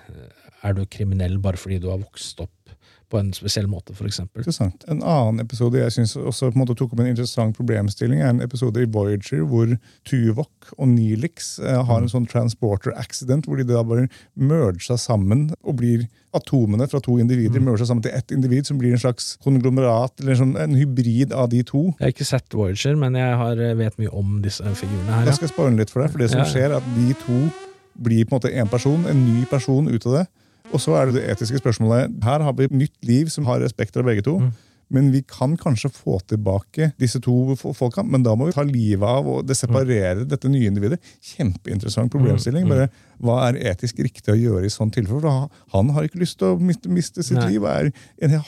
Er 0.66 0.74
du 0.74 0.84
kriminell 0.90 1.38
bare 1.38 1.60
fordi 1.60 1.78
du 1.82 1.90
har 1.92 2.02
vokst 2.02 2.40
opp 2.42 2.63
på 3.10 3.18
en 3.20 3.32
spesiell 3.36 3.66
måte, 3.70 3.94
for? 3.94 4.06
Interessant. 4.08 4.84
En 4.88 5.02
annen 5.02 5.40
episode 5.44 5.78
jeg 5.78 5.92
synes 5.92 6.16
også 6.16 6.50
på 6.50 6.56
en 6.58 6.62
måte 6.64 6.76
tok 6.78 6.92
opp 6.94 7.00
en 7.00 7.10
interessant 7.10 7.56
problemstilling, 7.56 8.20
er 8.20 8.28
en 8.32 8.40
episode 8.44 8.80
i 8.82 8.88
Voyager 8.90 9.44
hvor 9.46 9.76
Tuvok 10.08 10.72
og 10.78 10.88
Neelix 10.88 11.58
eh, 11.60 11.80
har 11.84 12.02
en 12.02 12.08
sånn 12.10 12.26
transporter 12.30 12.94
accident, 12.98 13.46
hvor 13.46 13.56
de 13.60 13.64
da 13.68 13.82
bare 13.86 14.08
merger 14.36 14.96
sammen 15.00 15.50
og 15.62 15.76
blir 15.80 16.06
atomene 16.34 16.88
fra 16.90 16.98
to 17.04 17.18
individer 17.22 17.62
merger 17.62 17.86
sammen 17.86 18.02
til 18.02 18.14
ett 18.16 18.32
individ, 18.34 18.66
som 18.66 18.78
blir 18.80 18.92
en 18.96 18.98
slags 19.04 19.36
konglomerat, 19.44 20.16
eller 20.20 20.34
en, 20.34 20.40
sånn, 20.40 20.56
en 20.58 20.74
hybrid 20.74 21.32
av 21.32 21.50
de 21.52 21.62
to. 21.62 21.84
Jeg 22.00 22.08
har 22.08 22.14
ikke 22.16 22.26
sett 22.26 22.56
Voyager, 22.58 22.96
men 22.98 23.14
jeg 23.20 23.36
har, 23.38 23.60
eh, 23.62 23.74
vet 23.78 23.98
mye 24.02 24.10
om 24.12 24.40
disse 24.42 24.62
figurene 24.80 25.12
her. 25.12 25.28
Jeg 25.28 25.34
Ja. 25.34 25.38
skal 25.42 25.48
spoile 25.52 25.76
litt 25.78 25.90
for 25.90 26.02
deg, 26.02 26.10
for 26.10 26.18
det 26.18 26.30
som 26.30 26.40
Ja. 26.40 26.44
skjer 26.50 26.70
er 26.70 26.76
at 26.80 26.94
de 26.94 27.14
to 27.14 27.50
blir 27.94 28.24
på 28.26 28.32
en 28.34 28.40
måte 28.40 28.52
en 28.52 28.68
person, 28.68 29.06
en 29.06 29.24
ny 29.24 29.44
person 29.46 29.86
ut 29.88 30.06
av 30.06 30.12
det. 30.18 30.26
Og 30.72 30.80
så 30.80 30.94
er 30.98 31.10
det 31.10 31.18
det 31.18 31.26
etiske 31.34 31.60
spørsmålet. 31.60 32.14
Her 32.24 32.44
har 32.44 32.54
vi 32.56 32.68
et 32.68 32.78
nytt 32.84 32.96
liv 33.04 33.32
som 33.32 33.48
har 33.50 33.60
respekt 33.62 33.96
av 34.00 34.06
begge 34.08 34.24
to. 34.26 34.38
Mm. 34.40 34.54
Men 34.94 35.08
vi 35.14 35.22
kan 35.26 35.56
kanskje 35.58 35.88
få 35.94 36.18
tilbake 36.28 36.90
disse 37.00 37.18
to 37.24 37.54
folka, 37.56 38.04
men 38.04 38.22
da 38.22 38.34
må 38.36 38.50
vi 38.50 38.54
ta 38.56 38.62
livet 38.66 39.06
av 39.08 39.26
og 39.30 39.46
det 39.48 39.56
separere 39.58 40.26
dette 40.28 40.50
nye 40.52 40.68
individet. 40.68 41.00
Kjempeinteressant 41.24 42.12
problemstilling. 42.12 42.66
Mm, 42.68 42.74
Bare, 42.74 42.90
hva 43.24 43.38
er 43.48 43.62
etisk 43.72 44.02
riktig 44.04 44.34
å 44.34 44.38
gjøre 44.38 44.68
i 44.68 44.72
sånn 44.72 44.92
tilfelle? 44.94 45.22
For 45.24 45.74
han 45.74 45.90
har 45.96 46.06
ikke 46.06 46.20
lyst 46.22 46.38
til 46.42 46.52
å 46.52 46.60
miste, 46.60 46.92
miste 46.92 47.24
sitt 47.24 47.40
Nei. 47.40 47.54
liv 47.54 47.64
og 47.64 47.90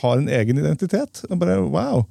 har 0.02 0.20
en 0.20 0.30
egen 0.40 0.62
identitet. 0.62 1.24
Bare, 1.32 1.58
wow! 1.64 2.04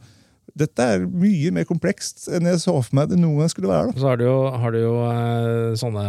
Dette 0.54 0.86
er 0.86 1.04
mye 1.10 1.50
mer 1.52 1.66
komplekst 1.68 2.28
enn 2.32 2.46
jeg 2.48 2.62
så 2.62 2.76
for 2.78 2.96
meg 2.96 3.10
det 3.12 3.18
noen 3.20 3.42
gang 3.42 3.50
skulle 3.52 3.72
være. 3.72 3.90
da. 3.92 4.00
Så 4.00 4.08
har 4.08 4.20
du 4.20 4.26
jo, 4.28 4.36
har 4.62 4.72
du 4.76 4.78
jo 4.80 4.94
eh, 5.10 5.74
sånne, 5.80 6.04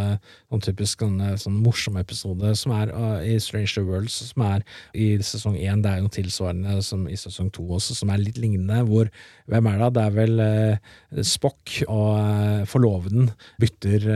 noen 0.53 0.63
typisk 0.63 1.03
sånn 1.03 1.57
morsomme 1.65 2.03
episoder 2.05 2.53
som 2.59 2.75
er 2.77 2.93
uh, 2.95 3.19
i 3.25 3.39
Stranger 3.43 3.87
Worlds, 3.89 4.19
som 4.31 4.45
er 4.47 4.63
i 4.95 5.09
sesong 5.25 5.57
én. 5.59 5.81
Det 5.83 5.91
er 5.91 6.03
jo 6.05 6.13
tilsvarende 6.13 6.77
som 6.85 7.07
i 7.11 7.17
sesong 7.19 7.49
to 7.55 7.65
også, 7.79 7.97
som 7.99 8.13
er 8.13 8.23
litt 8.23 8.39
lignende. 8.39 8.85
Hvor, 8.87 9.11
hvem 9.51 9.71
er 9.73 9.81
det? 9.83 9.91
Det 9.97 10.05
er 10.05 10.15
vel 10.21 10.45
uh, 10.45 11.25
Spock 11.27 11.81
og 11.89 12.13
uh, 12.21 12.63
forloveden 12.69 13.33
bytter 13.63 14.07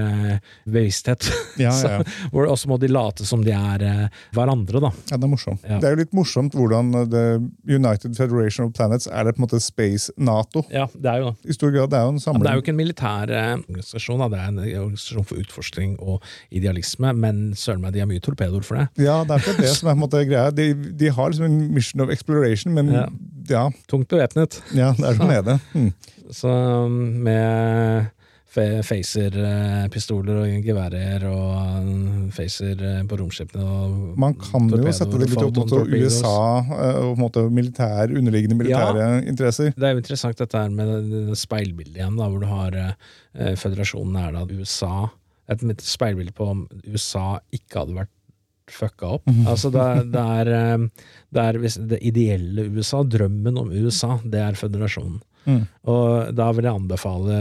bevissthet. 0.68 1.26
Ja, 1.60 1.72
ja, 1.72 1.96
ja. 1.96 2.06
hvor 2.32 2.46
også 2.50 2.70
må 2.70 2.78
de 2.80 2.92
late 2.92 3.26
som 3.26 3.42
de 3.46 3.54
er 3.56 4.10
hverandre, 4.36 4.84
da. 4.84 4.92
Ja, 5.10 5.16
Det 5.16 5.26
er 5.26 5.32
morsomt. 5.32 5.66
Det 5.66 5.88
er 5.88 5.96
jo 5.96 6.02
litt 6.04 6.14
morsomt 6.16 6.54
hvordan 6.56 6.92
The 7.10 7.24
United 7.66 8.14
Federation 8.18 8.68
of 8.68 8.74
Planets 8.76 9.08
er 9.10 9.26
det 9.26 9.34
på 9.34 9.42
en 9.42 9.48
måte 9.48 9.62
Space 9.62 10.09
Nato. 10.18 10.62
Ja, 10.72 10.86
det 10.94 11.10
er 11.12 11.18
jo. 11.24 11.32
I 11.44 11.52
stor 11.56 11.70
grad. 11.74 11.90
Det 11.92 11.98
er 11.98 12.04
jo 12.06 12.12
en 12.14 12.18
Ja, 12.20 12.24
samling. 12.24 12.42
Det 12.44 12.50
er 12.50 12.58
jo 12.58 12.64
ikke 12.64 12.72
en 12.74 12.80
militær 12.80 13.30
eh, 13.34 13.52
organisasjon, 13.60 14.18
da. 14.24 14.28
det 14.32 14.38
er 14.40 14.48
en 14.48 14.58
organisasjon 14.84 15.26
for 15.30 15.40
utforskning 15.42 15.96
og 16.00 16.22
idealisme, 16.50 17.12
men 17.16 17.42
søren 17.56 17.80
meg, 17.84 17.92
de 17.94 18.02
har 18.04 18.10
mye 18.10 18.20
torpedoer 18.24 18.62
for 18.66 18.80
det. 18.80 18.88
Ja, 19.06 19.20
det 19.24 19.36
er 19.36 19.44
ikke 19.44 19.62
det 19.62 19.74
som 19.76 19.90
er 19.92 19.98
måte 20.00 20.22
greia. 20.28 20.50
De, 20.54 20.68
de 20.74 21.10
har 21.16 21.30
liksom 21.32 21.46
en 21.48 21.60
mission 21.74 22.00
of 22.04 22.10
exploration, 22.14 22.74
men 22.74 22.92
ja, 22.94 23.06
Ja. 23.06 23.08
ja, 23.50 23.64
Tungt 23.90 24.08
bevæpnet. 24.12 24.60
det 24.72 24.82
er 24.84 25.16
sånn 25.18 25.30
er 25.34 25.42
det. 25.46 25.58
Mm. 25.74 25.92
Så 26.30 26.50
med 26.90 28.10
fe- 28.50 28.82
phaser-pistoler 28.86 30.40
og 30.42 30.64
geværer 30.66 31.24
og 31.30 32.30
Facer 32.34 32.80
eh, 32.82 33.00
på 33.08 33.18
romskipene 33.20 33.64
og 33.64 34.18
Man 34.20 34.34
kan 34.38 34.68
jo 34.70 34.92
sette 34.96 35.18
det 35.20 35.28
litt 35.30 35.42
opp 35.44 35.56
mot. 35.60 35.74
USA 35.90 36.34
eh, 36.60 36.98
og 37.00 37.14
på 37.14 37.16
en 37.16 37.22
måte 37.24 37.44
militær, 37.54 38.12
underliggende 38.16 38.58
militære 38.60 39.08
interesser. 39.30 39.72
Det 39.76 39.88
er 39.90 39.94
jo 39.96 40.02
interessant 40.02 40.38
dette 40.42 40.58
her 40.64 40.70
med 40.70 40.86
det- 41.10 41.26
det 41.30 41.38
speilbildet 41.40 41.96
igjen, 42.00 42.16
da, 42.18 42.28
hvor 42.28 42.40
du 42.40 42.46
har 42.50 42.76
eh, 42.76 43.54
føderasjonen 43.56 44.16
er 44.26 44.32
da 44.38 44.46
USA 44.50 45.08
Et 45.50 45.62
et 45.66 45.80
speilbilde 45.82 46.30
på 46.32 46.46
om 46.46 46.68
USA 46.86 47.40
ikke 47.50 47.80
hadde 47.80 47.94
vært 47.96 48.10
fucka 48.70 49.08
opp. 49.16 49.24
Altså 49.50 49.66
det, 49.74 50.12
det, 50.12 50.20
er, 50.22 50.46
eh, 50.54 50.84
det 51.34 51.42
er 51.42 51.58
det 51.90 51.98
ideelle 52.06 52.68
USA, 52.70 53.00
drømmen 53.02 53.58
om 53.58 53.72
USA, 53.74 54.20
det 54.22 54.38
er 54.38 54.54
føderasjonen. 54.54 55.18
Og 55.90 56.30
da 56.36 56.50
vil 56.56 56.68
jeg 56.68 56.76
anbefale 56.76 57.38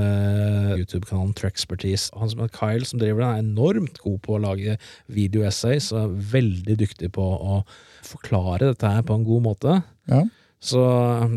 YouTube-kanalen 0.79 1.35
Trexpertise. 1.38 2.09
Han 2.19 2.31
som 2.31 2.43
er 2.45 2.51
Kyle, 2.55 2.88
som 2.88 3.01
driver 3.01 3.23
den, 3.23 3.29
er 3.29 3.43
enormt 3.43 4.01
god 4.03 4.19
på 4.25 4.38
å 4.38 4.41
lage 4.47 4.77
video-essays, 5.12 5.91
og 5.93 6.01
er 6.01 6.17
veldig 6.39 6.79
dyktig 6.79 7.12
på 7.17 7.23
å 7.23 7.62
forklare 8.07 8.71
dette 8.71 8.93
her 8.95 9.05
på 9.05 9.19
en 9.19 9.27
god 9.27 9.47
måte. 9.51 9.79
Ja. 10.09 10.23
Så 10.59 10.81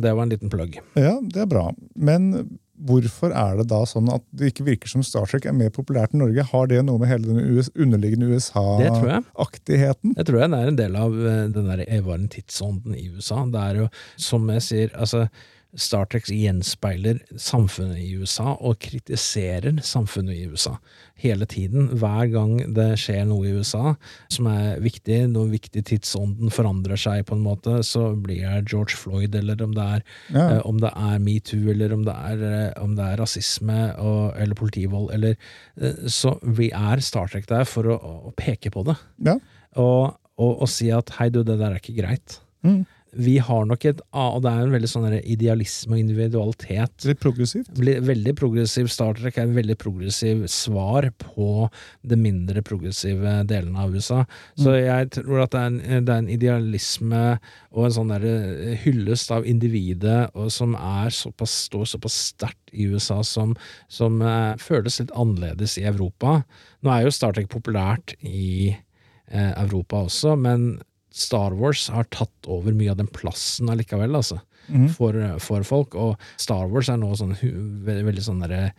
det 0.03 0.15
var 0.17 0.25
en 0.25 0.35
liten 0.35 0.51
plugg. 0.51 0.81
ja, 0.99 1.17
det 1.23 1.45
er 1.45 1.51
bra. 1.51 1.69
Men 1.95 2.59
hvorfor 2.83 3.31
er 3.31 3.61
det 3.61 3.69
da 3.71 3.83
sånn 3.87 4.09
at 4.11 4.25
det 4.35 4.51
ikke 4.51 4.67
virker 4.67 4.91
som 4.91 5.05
Star 5.07 5.29
Trek 5.31 5.47
er 5.47 5.55
mer 5.55 5.71
populært 5.75 6.17
i 6.17 6.19
Norge? 6.19 6.45
Har 6.51 6.67
det 6.71 6.81
noe 6.87 6.99
med 6.99 7.11
hele 7.13 7.29
den 7.29 7.63
underliggende 7.79 8.33
Det 8.33 8.43
tror 8.51 9.09
jeg. 9.09 9.23
USA-aktigheten? 9.23 10.17
Jeg 10.19 10.27
tror 10.27 10.41
det 10.41 10.49
er 10.49 10.73
en 10.73 10.81
del 10.81 10.99
av 10.99 11.15
eh, 11.15 11.43
den 11.55 11.71
der 11.71 11.85
evaren 11.87 12.29
tidsånden 12.33 12.97
i 12.99 13.09
USA. 13.15 13.45
Det 13.53 13.63
er 13.63 13.83
jo, 13.85 13.89
som 14.17 14.51
jeg 14.57 14.67
sier, 14.67 14.95
altså 14.99 15.29
Star 15.79 16.05
Trek 16.13 16.27
gjenspeiler 16.29 17.23
samfunnet 17.41 17.97
i 18.03 18.11
USA 18.21 18.51
og 18.61 18.77
kritiserer 18.85 19.79
samfunnet 19.81 20.37
i 20.37 20.47
USA 20.53 20.75
hele 21.23 21.47
tiden. 21.49 21.87
Hver 21.97 22.27
gang 22.33 22.59
det 22.77 22.91
skjer 23.01 23.23
noe 23.31 23.47
i 23.49 23.55
USA 23.57 23.95
som 24.33 24.49
er 24.53 24.83
viktig, 24.85 25.23
noe 25.33 25.49
viktig 25.53 25.85
tidsånden 25.89 26.53
forandrer 26.53 27.01
seg 27.01 27.25
på 27.29 27.39
en 27.39 27.45
måte, 27.47 27.79
så 27.89 28.11
blir 28.21 28.43
det 28.45 28.69
George 28.73 28.99
Floyd, 29.01 29.35
eller 29.39 29.63
om 29.65 29.73
det 29.77 29.87
er, 29.97 30.03
Ja. 30.35 30.47
eh, 30.59 30.63
om 30.69 30.79
det 30.83 30.93
er 30.93 31.19
metoo, 31.19 31.71
eller 31.73 31.95
om 31.97 32.05
det 32.05 32.15
er, 32.17 32.45
eh, 32.53 32.83
om 32.83 32.95
det 32.97 33.05
er 33.09 33.17
rasisme 33.25 33.81
og, 33.99 34.35
eller 34.37 34.55
politivold, 34.55 35.11
eller 35.15 35.37
eh, 35.81 36.05
Så 36.09 36.39
vi 36.43 36.71
er 36.71 37.01
Star 37.01 37.29
Trek 37.33 37.47
der 37.49 37.65
for 37.65 37.85
å, 37.85 37.97
å 38.29 38.35
peke 38.37 38.71
på 38.71 38.85
det 38.85 38.97
Ja. 39.25 39.39
og, 39.77 40.19
og, 40.37 40.63
og 40.63 40.69
si 40.69 40.91
at 40.91 41.11
hei, 41.19 41.31
du, 41.31 41.43
det 41.45 41.59
der 41.59 41.71
er 41.73 41.81
ikke 41.81 41.97
greit. 41.97 42.41
Mm. 42.63 42.85
Vi 43.13 43.35
har 43.45 43.67
nok 43.69 43.85
et 43.85 43.99
Og 44.17 44.39
det 44.45 44.51
er 44.51 44.63
en 44.65 44.73
veldig 44.73 44.89
sånn 44.89 45.07
idealisme 45.21 45.97
og 45.97 46.01
individualitet. 46.01 47.05
Litt 47.05 47.21
progressivt? 47.21 47.69
Veldig 47.77 48.35
progressiv 48.39 48.89
Star 48.93 49.19
Trek 49.19 49.37
er 49.37 49.45
en 49.45 49.57
veldig 49.57 49.77
progressiv 49.81 50.47
svar 50.49 51.11
på 51.21 51.69
det 52.09 52.17
mindre 52.21 52.63
progressive 52.65 53.35
delene 53.49 53.85
av 53.85 53.93
USA. 53.93 54.23
Så 54.57 54.77
jeg 54.79 55.11
tror 55.19 55.43
at 55.45 55.53
det 55.53 55.61
er 55.61 55.69
en, 55.69 56.07
det 56.07 56.15
er 56.15 56.23
en 56.23 56.31
idealisme 56.33 57.23
og 57.73 57.87
en 57.87 57.97
sånn 57.99 58.13
der 58.15 58.25
eh, 58.29 58.79
hyllest 58.85 59.33
av 59.35 59.47
individet 59.49 60.31
og 60.33 60.49
som 60.53 60.77
er 60.79 61.13
såpass, 61.13 61.55
står 61.69 61.91
såpass 61.93 62.17
sterkt 62.33 62.73
i 62.73 62.87
USA 62.89 63.21
som, 63.27 63.53
som 63.93 64.23
eh, 64.25 64.55
føles 64.61 65.01
litt 65.03 65.13
annerledes 65.13 65.77
i 65.81 65.85
Europa. 65.89 66.41
Nå 66.81 66.95
er 66.95 67.05
jo 67.05 67.13
Star 67.15 67.37
Trek 67.37 67.51
populært 67.53 68.17
i 68.25 68.73
eh, 68.73 69.53
Europa 69.53 70.07
også, 70.09 70.37
men 70.41 70.81
Star 71.13 71.55
Wars 71.59 71.89
har 71.93 72.09
tatt 72.11 72.49
over 72.51 72.75
mye 72.77 72.91
av 72.93 72.99
den 73.03 73.11
plassen 73.13 73.71
allikevel, 73.73 74.17
altså, 74.17 74.41
for, 74.97 75.17
for 75.45 75.63
folk. 75.69 75.95
Og 75.95 76.17
Star 76.41 76.67
Wars 76.73 76.89
er 76.89 77.01
nå 77.03 77.13
sånn 77.19 77.37
veldig, 77.37 78.05
veldig 78.09 78.25
sånn 78.25 78.43
derre 78.45 78.73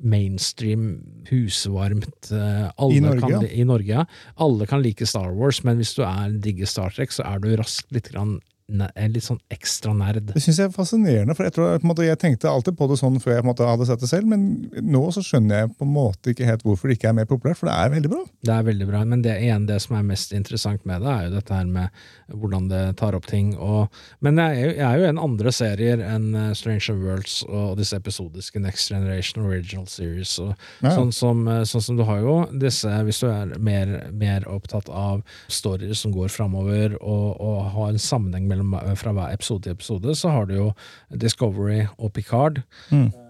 mainstream, 0.00 1.02
husvarmt 1.28 2.30
eh, 2.32 2.70
alle 2.80 2.96
I 2.96 3.00
Norge, 3.04 3.20
kan, 3.20 3.34
ja. 3.34 3.50
I 3.52 3.64
Norge, 3.68 3.90
ja. 3.92 4.04
Alle 4.40 4.68
kan 4.70 4.80
like 4.80 5.06
Star 5.06 5.34
Wars, 5.36 5.62
men 5.66 5.76
hvis 5.80 5.92
du 5.98 6.04
er 6.06 6.38
digger 6.40 6.70
Star 6.70 6.94
Trek, 6.94 7.12
så 7.12 7.26
er 7.28 7.42
du 7.42 7.50
raskt 7.60 7.90
litt, 7.92 8.08
grann, 8.14 8.38
eh, 8.70 9.08
litt 9.10 9.24
sånn 9.26 9.40
ekstra 9.52 9.92
nerd. 9.96 10.30
Det 10.34 10.42
synes 10.42 10.58
jeg 10.60 10.68
er 10.70 10.74
fascinerende, 10.74 11.34
for 11.36 11.46
jeg, 11.48 11.54
tror, 11.56 11.78
på 11.80 11.86
en 11.86 11.90
måte, 11.92 12.06
jeg 12.06 12.18
tenkte 12.22 12.50
alltid 12.50 12.76
på 12.78 12.88
det 12.90 12.98
sånn 13.00 13.18
før 13.22 13.34
jeg 13.36 13.42
på 13.42 13.46
en 13.48 13.50
måte, 13.52 13.68
hadde 13.68 13.88
sett 13.88 14.00
det 14.04 14.10
selv, 14.10 14.30
men 14.30 14.70
nå 14.86 15.02
så 15.14 15.22
skjønner 15.26 15.64
jeg 15.64 15.72
på 15.78 15.86
en 15.88 15.92
måte 15.94 16.34
ikke 16.34 16.48
helt 16.48 16.62
hvorfor 16.66 16.90
det 16.90 16.98
ikke 16.98 17.10
er 17.10 17.18
mer 17.20 17.28
populært, 17.30 17.58
for 17.60 17.70
det 17.70 17.76
er 17.76 17.94
veldig 17.96 18.12
bra. 18.12 18.22
Det 18.46 18.54
er 18.54 18.66
veldig 18.70 18.88
bra, 18.92 19.02
men 19.14 19.22
det, 19.26 19.36
igjen, 19.42 19.66
det 19.70 19.80
som 19.82 19.96
er 19.98 20.06
mest 20.12 20.34
interessant 20.36 20.84
med 20.88 21.02
det, 21.02 21.10
er 21.16 21.28
jo 21.28 21.34
dette 21.38 21.56
her 21.58 21.66
med 21.70 21.88
hvordan 22.30 22.68
det 22.70 22.82
tar 23.00 23.16
opp 23.18 23.26
ting. 23.30 23.54
Og, 23.58 23.88
men 24.22 24.38
jeg 24.38 24.50
er, 24.54 24.60
jo, 24.60 24.74
jeg 24.76 24.86
er 24.90 25.00
jo 25.02 25.08
en 25.10 25.22
andre 25.24 25.52
serier 25.54 26.02
enn 26.04 26.28
eh, 26.38 26.52
Stranger 26.58 26.98
Worlds 27.00 27.40
og 27.48 27.76
disse 27.80 27.96
episodiske 27.98 28.60
Next 28.62 28.92
Generation 28.92 29.44
Original 29.48 29.86
Series. 29.90 30.36
Og, 30.42 30.52
Ja. 30.84 30.92
sånn, 30.94 31.10
som, 31.12 31.40
eh, 31.48 31.62
sånn 31.68 31.82
som 31.82 31.96
du 31.98 32.04
har 32.04 32.20
jo 32.20 32.34
disse, 32.60 32.88
hvis 33.06 33.20
du 33.24 33.26
er 33.30 33.50
mer, 33.58 34.10
mer 34.12 34.44
opptatt 34.50 34.88
av 34.92 35.22
stories 35.48 35.98
som 36.04 36.12
går 36.12 36.28
framover, 36.28 36.94
og, 37.00 37.40
og 37.40 37.70
har 37.74 37.88
en 37.94 37.98
sammenheng 37.98 38.46
mellom, 38.50 38.59
eh, 38.62 38.94
fra 38.98 39.14
hver 39.16 39.34
episode 39.34 39.66
til 39.66 39.76
episode, 39.76 40.14
så 40.18 40.32
har 40.34 40.48
du 40.50 40.54
jo 40.56 40.68
Discovery 41.10 41.84
og 41.98 42.12
Picard. 42.16 42.62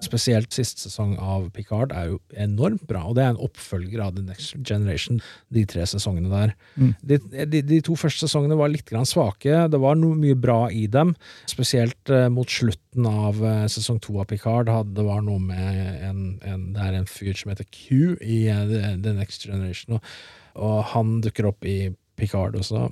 Spesielt 0.05 0.53
siste 0.55 0.87
sesong 0.87 1.17
av 1.21 1.49
Picard 1.55 1.93
er 1.97 2.13
jo 2.13 2.21
enormt 2.35 2.87
bra, 2.89 3.05
og 3.09 3.17
det 3.19 3.25
er 3.25 3.35
en 3.35 3.43
oppfølger 3.45 4.03
av 4.05 4.15
The 4.17 4.25
Next 4.27 4.57
Generation, 4.67 5.21
de 5.53 5.65
tre 5.69 5.85
sesongene 5.89 6.31
der. 6.33 6.55
De, 7.03 7.19
de, 7.47 7.63
de 7.67 7.81
to 7.85 7.97
første 7.99 8.27
sesongene 8.27 8.59
var 8.59 8.73
litt 8.73 8.89
grann 8.89 9.09
svake, 9.09 9.67
det 9.71 9.81
var 9.83 9.99
noe 10.01 10.19
mye 10.19 10.39
bra 10.39 10.63
i 10.73 10.87
dem, 10.91 11.15
spesielt 11.51 12.13
eh, 12.13 12.29
mot 12.33 12.51
slutten 12.51 13.07
av 13.07 13.41
eh, 13.45 13.67
sesong 13.71 14.01
to 14.03 14.17
av 14.21 14.29
Picard. 14.31 14.71
Hadde, 14.73 14.97
det 14.97 15.07
var 15.07 15.23
noe 15.27 15.41
med 15.43 16.05
en, 16.07 16.25
en, 16.47 16.67
det 16.75 16.87
er 16.87 16.99
en 16.99 17.09
fyr 17.11 17.37
som 17.39 17.53
heter 17.53 17.69
Q 17.69 18.17
i 18.21 18.43
eh, 18.51 18.97
The 19.01 19.15
Next 19.17 19.47
Generation, 19.47 19.99
og, 19.99 20.11
og 20.61 20.83
han 20.95 21.19
dukker 21.25 21.51
opp 21.53 21.67
i 21.69 21.93
Picard 22.21 22.57
også. 22.59 22.89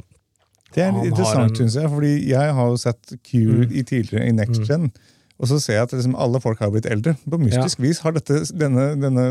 Det 0.74 0.84
er 0.84 0.90
Han 0.92 1.06
interessant, 1.06 1.56
synes 1.56 1.78
jeg, 1.78 1.90
fordi 1.90 2.12
jeg 2.30 2.56
har 2.58 2.72
jo 2.72 2.80
sett 2.80 3.14
Q 3.24 3.38
i 3.70 3.82
tidligere 3.82 4.26
i 4.28 4.34
Next 4.36 4.66
Gen. 4.68 4.90
Og 5.38 5.46
så 5.46 5.58
ser 5.62 5.76
jeg 5.76 5.86
at 5.86 5.92
liksom 5.94 6.16
alle 6.18 6.40
folk 6.42 6.58
har 6.62 6.70
blitt 6.74 6.88
eldre. 6.90 7.14
På 7.30 7.38
mystisk 7.38 7.78
vis 7.82 8.00
har 8.02 8.14
dette, 8.16 8.40
denne, 8.58 8.88
denne 8.98 9.26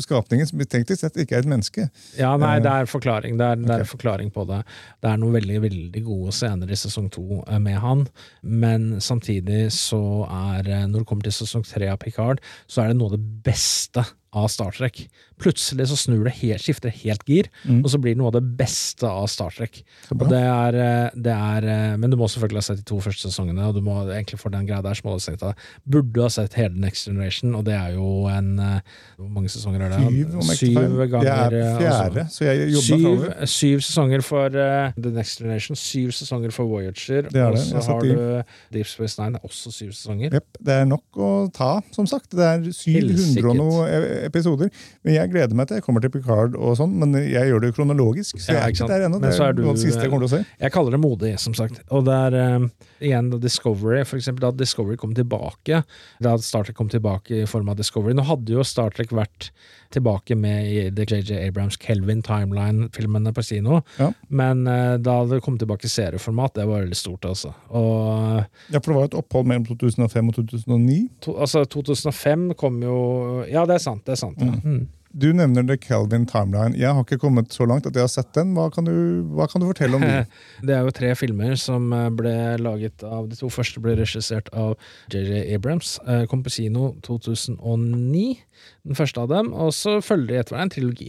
skapningen 0.00 0.48
som 0.48 0.62
teknisk 0.64 1.02
sett 1.02 1.18
ikke 1.20 1.36
er 1.36 1.44
et 1.44 1.50
menneske. 1.50 1.88
Ja, 2.16 2.32
nei, 2.40 2.54
det 2.64 2.72
er 2.72 2.88
forklaring. 2.88 3.36
Det 3.40 3.50
er, 3.50 3.60
det 3.60 3.76
er 3.82 3.88
forklaring 3.88 4.32
på 4.32 4.46
det. 4.48 4.62
Det 5.04 5.10
er 5.12 5.20
noen 5.20 5.36
veldig 5.36 5.60
veldig 5.66 6.04
gode 6.06 6.32
scener 6.36 6.72
i 6.72 6.78
sesong 6.80 7.10
to 7.12 7.42
eh, 7.42 7.60
med 7.60 7.76
han, 7.84 8.06
men 8.40 8.88
samtidig 9.04 9.66
så 9.76 10.00
er 10.24 10.72
eh, 10.72 10.88
Når 10.88 11.02
det 11.02 11.08
kommer 11.10 11.28
til 11.28 11.36
sesong 11.42 11.68
tre 11.68 11.92
av 11.92 12.00
Picard, 12.00 12.40
så 12.66 12.82
er 12.82 12.92
det 12.92 12.98
noe 12.98 13.12
av 13.12 13.18
det 13.18 13.44
beste 13.44 14.06
av 14.32 14.48
Star 14.48 14.72
Trek. 14.72 15.04
Plutselig 15.42 15.88
så 15.90 15.96
snur 15.98 16.24
det 16.24 16.34
helt, 16.38 16.62
skifter 16.62 16.92
helt 17.02 17.24
gir, 17.28 17.48
og 17.82 17.88
så 17.92 17.98
blir 18.00 18.14
det 18.14 18.20
noe 18.20 18.30
av 18.30 18.36
det 18.38 18.44
beste 18.58 19.08
av 19.08 19.26
Star 19.30 19.52
Trek. 19.52 19.82
Og 20.14 20.24
det 20.30 20.40
er, 20.40 20.78
eh, 20.78 21.16
det 21.18 21.34
er 21.34 21.66
eh, 21.68 21.96
Men 22.00 22.10
du 22.12 22.16
må 22.16 22.28
selvfølgelig 22.30 22.60
ha 22.60 22.66
sett 22.68 22.80
de 22.80 22.86
to 22.88 23.00
første 23.02 23.28
sesongene, 23.28 23.66
og 23.68 23.76
du 23.76 23.82
må 23.84 23.98
egentlig 24.06 24.38
for 24.40 24.54
den 24.54 24.66
greia 24.68 24.82
der 24.84 24.96
så 24.96 25.04
må 25.04 25.12
du 25.12 25.18
ha 25.18 25.24
sett 25.24 25.42
det. 25.42 25.52
Burde 25.84 26.24
ha 26.24 26.30
sett 26.32 26.56
hele 26.56 26.78
Next 26.80 27.08
Generation, 27.08 27.54
og 27.58 27.66
det 27.68 27.74
er 27.76 27.96
jo 27.96 28.28
en 28.32 28.52
eh, 28.62 28.78
Hvor 29.18 29.32
mange 29.34 29.52
sesonger 29.52 29.84
er 29.86 29.92
det? 29.96 30.00
Syv, 30.06 30.38
om 30.40 30.52
jeg 30.52 30.60
Syv 30.62 30.96
ganger. 31.02 31.26
Det 31.26 31.34
er 31.34 31.58
eh, 31.58 31.76
fjerde, 31.82 32.24
altså. 32.24 32.38
så 32.38 32.48
jeg 32.48 32.72
jobber 32.72 32.86
Syv, 32.86 33.06
over. 33.12 33.46
syv 33.56 33.84
sesonger 33.88 34.26
for 34.26 34.58
uh, 34.62 34.96
The 34.96 35.12
Next 35.12 35.42
Generation, 35.42 35.76
syv 35.76 36.14
sesonger 36.16 36.54
for 36.54 36.70
Voyager, 36.70 37.28
Det 37.28 37.42
er 37.42 37.52
og 37.52 37.58
så 37.58 37.82
har 37.88 38.00
du 38.06 38.42
Deep 38.72 38.88
Space 38.88 39.20
Nine, 39.20 39.38
også 39.42 39.72
syv 39.74 39.92
sesonger. 39.92 40.32
Yep, 40.32 40.62
det 40.64 40.78
er 40.80 40.88
nok 40.88 41.20
å 41.20 41.30
ta, 41.52 41.72
som 41.92 42.08
sagt. 42.08 42.30
Det 42.32 42.46
er 42.46 42.64
700 42.72 43.50
og 43.52 43.58
noe 43.58 43.86
episoder. 44.26 44.70
Men 45.04 45.16
jeg 45.16 45.32
gleder 45.32 45.58
meg 45.58 45.68
til 45.70 45.80
jeg 45.80 45.86
kommer 45.86 46.04
til 46.04 46.12
Picard 46.14 46.56
og 46.58 46.76
sånn, 46.78 46.94
men 47.00 47.16
jeg 47.20 47.50
gjør 47.50 47.62
det 47.64 47.72
jo 47.72 47.76
kronologisk. 47.80 48.38
Så 48.38 48.52
Ja, 48.52 48.60
jeg 48.60 48.62
er 48.62 48.76
ikke 48.76 48.90
der 48.92 49.06
ennå. 49.08 49.20
Det 49.22 49.32
er 49.34 49.56
du, 49.56 49.62
det 49.66 49.76
siste 49.82 50.04
jeg 50.06 50.12
kommer 50.12 50.26
til 50.26 50.30
å 50.30 50.34
se. 50.38 50.56
Jeg 50.62 50.74
kaller 50.74 50.96
det 50.96 51.02
modig, 51.02 51.32
som 51.42 51.56
sagt. 51.58 51.82
Og 51.90 52.06
det 52.08 52.16
er 52.28 52.38
eh, 52.40 52.66
igjen 53.10 53.30
Discovery, 53.42 54.02
for 54.08 54.20
eksempel 54.20 54.46
da 54.46 54.52
Discovery 54.62 54.98
kom 55.00 55.14
tilbake, 55.18 55.82
da 56.22 56.36
Star 56.42 56.66
Trek 56.68 56.78
kom 56.78 56.90
tilbake 56.92 57.42
i 57.42 57.46
form 57.50 57.70
av 57.72 57.78
Discovery. 57.80 58.16
Nå 58.18 58.26
hadde 58.28 58.56
jo 58.56 58.64
Star 58.66 58.94
Trek 58.94 59.14
vært 59.16 59.50
tilbake 59.92 60.36
med 60.38 60.66
i 60.70 60.86
The 60.94 61.04
JJ 61.08 61.38
Abrams 61.48 61.76
Kelvin 61.80 62.22
Timeline-filmene 62.26 63.32
på 63.36 63.44
kino, 63.46 63.82
Ja. 63.98 64.10
men 64.28 64.66
uh, 64.66 64.96
da 64.98 65.18
det 65.30 65.42
kom 65.44 65.58
tilbake 65.60 65.84
i 65.86 65.92
serieformat, 65.92 66.54
det 66.58 66.66
var 66.68 66.82
veldig 66.84 66.96
stort, 66.98 67.24
altså. 67.28 67.52
Og 67.70 68.42
Ja, 68.72 68.80
for 68.80 68.92
det 68.92 68.98
var 68.98 69.04
et 69.10 69.18
opphold 69.20 69.46
mellom 69.52 69.66
2005 69.68 70.28
og 70.32 70.34
2009. 70.40 70.98
to, 71.20 71.36
altså 71.38 71.64
2005 71.68 72.54
kom 72.56 72.80
jo 72.82 73.44
Ja, 73.50 73.64
det 73.66 73.74
er 73.78 73.86
sant, 73.86 74.04
det 74.06 74.12
er 74.16 74.20
sant. 74.26 74.40
Ja. 74.42 74.52
Mm. 74.64 74.88
Du 75.12 75.26
nevner 75.36 75.60
The 75.68 75.76
Calvin 75.76 76.22
Timeline. 76.24 76.72
Jeg 76.80 76.88
har 76.88 77.02
ikke 77.04 77.18
kommet 77.20 77.52
så 77.52 77.66
langt 77.68 77.84
at 77.84 77.92
jeg 77.92 78.00
har 78.00 78.08
sett 78.08 78.30
den. 78.32 78.54
Hva 78.56 78.70
kan 78.72 78.86
du, 78.88 78.94
hva 79.36 79.44
kan 79.44 79.60
du 79.60 79.66
fortelle 79.68 79.98
om 79.98 80.00
den? 80.00 80.24
Det 80.64 80.72
er 80.72 80.86
jo 80.86 80.94
tre 80.96 81.10
filmer 81.20 81.52
som 81.60 81.90
eh, 81.92 82.06
ble 82.16 82.32
laget 82.64 83.04
av 83.04 83.26
De 83.28 83.36
to 83.36 83.50
første 83.52 83.82
ble 83.84 83.92
regissert 83.98 84.48
av 84.56 84.72
JJ 85.12 85.52
Abrams. 85.52 85.98
Eh, 86.08 86.24
Kom 86.32 86.40
på 86.42 86.48
kino 86.54 86.94
2009, 87.04 88.38
den 88.86 88.98
første 88.98 89.22
av 89.22 89.30
dem, 89.30 89.52
og 89.52 89.72
så 89.76 89.98
følger 90.04 90.32
de 90.32 90.38
etter 90.40 90.56
hverandre 90.56 90.70
en 90.70 90.74
trilogi. 90.74 91.08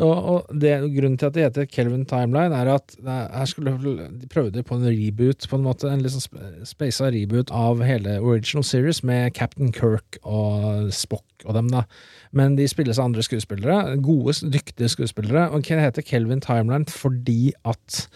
Og, 0.00 0.12
og 0.14 0.60
det, 0.62 0.72
Grunnen 0.94 1.18
til 1.20 1.28
at 1.28 1.36
det 1.36 1.44
heter 1.44 1.68
Kelvin 1.68 2.06
Timeline, 2.08 2.56
er 2.56 2.70
at 2.72 2.94
er- 3.00 3.28
her 3.34 3.48
skulle, 3.50 3.74
de 4.20 4.30
prøvde 4.30 4.62
på 4.64 4.78
en 4.78 4.86
reboot, 4.86 5.48
på 5.50 5.58
en 5.58 5.66
måte, 5.66 5.90
en 5.90 6.02
litt 6.04 6.14
sånn 6.14 7.12
reboot 7.12 7.52
av 7.52 7.82
hele 7.84 8.18
original 8.20 8.64
series 8.64 9.02
med 9.04 9.34
Captain 9.34 9.72
Kirk 9.76 10.20
og 10.22 10.92
Spock 10.94 11.44
og 11.44 11.54
dem, 11.56 11.68
da. 11.72 11.84
Men 12.32 12.56
de 12.56 12.68
spilles 12.68 12.98
av 12.98 13.10
andre 13.10 13.24
skuespillere. 13.26 13.96
Gode, 14.04 14.36
dyktige 14.52 14.88
skuespillere. 14.92 15.48
Og 15.50 15.64
det 15.66 15.80
heter 15.80 16.06
Kelvin 16.06 16.40
Timeline 16.44 16.86
fordi 16.88 17.52
at 17.64 18.06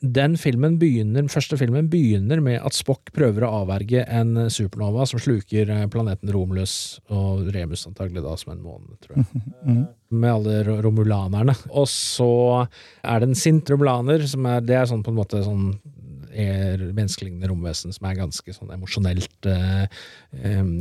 den 0.00 0.36
filmen 0.40 0.78
begynner, 0.80 1.26
første 1.28 1.58
filmen 1.60 1.90
begynner 1.92 2.40
med 2.40 2.56
at 2.64 2.76
Spock 2.76 3.12
prøver 3.16 3.44
å 3.44 3.52
avverge 3.62 4.06
en 4.08 4.46
supernova 4.52 5.04
som 5.08 5.20
sluker 5.20 5.68
eh, 5.68 5.86
planeten 5.92 6.32
Romulus, 6.32 6.74
og 7.12 7.50
Remus 7.52 7.84
antagelig 7.88 8.24
da 8.24 8.32
som 8.40 8.54
en 8.54 8.62
måne, 8.64 8.96
tror 9.04 9.20
jeg. 9.20 9.26
Med 10.10 10.32
alle 10.32 10.80
romulanerne. 10.82 11.54
Og 11.70 11.86
så 11.92 12.30
er 13.04 13.20
det 13.20 13.28
en 13.28 13.38
sint 13.38 13.68
romulaner, 13.70 14.24
som 14.26 14.48
er, 14.48 14.64
det 14.64 14.78
er 14.80 14.88
sånn 14.90 15.04
på 15.04 15.12
en 15.12 15.20
måte 15.20 15.44
sånn 15.44 15.74
er 16.30 16.82
menneskelignende 16.96 17.50
romvesen 17.50 17.94
som 17.94 18.06
er 18.08 18.18
ganske 18.18 18.54
sånn 18.54 18.72
emosjonelt 18.74 19.48
eh, 19.50 19.86
em, 20.44 20.72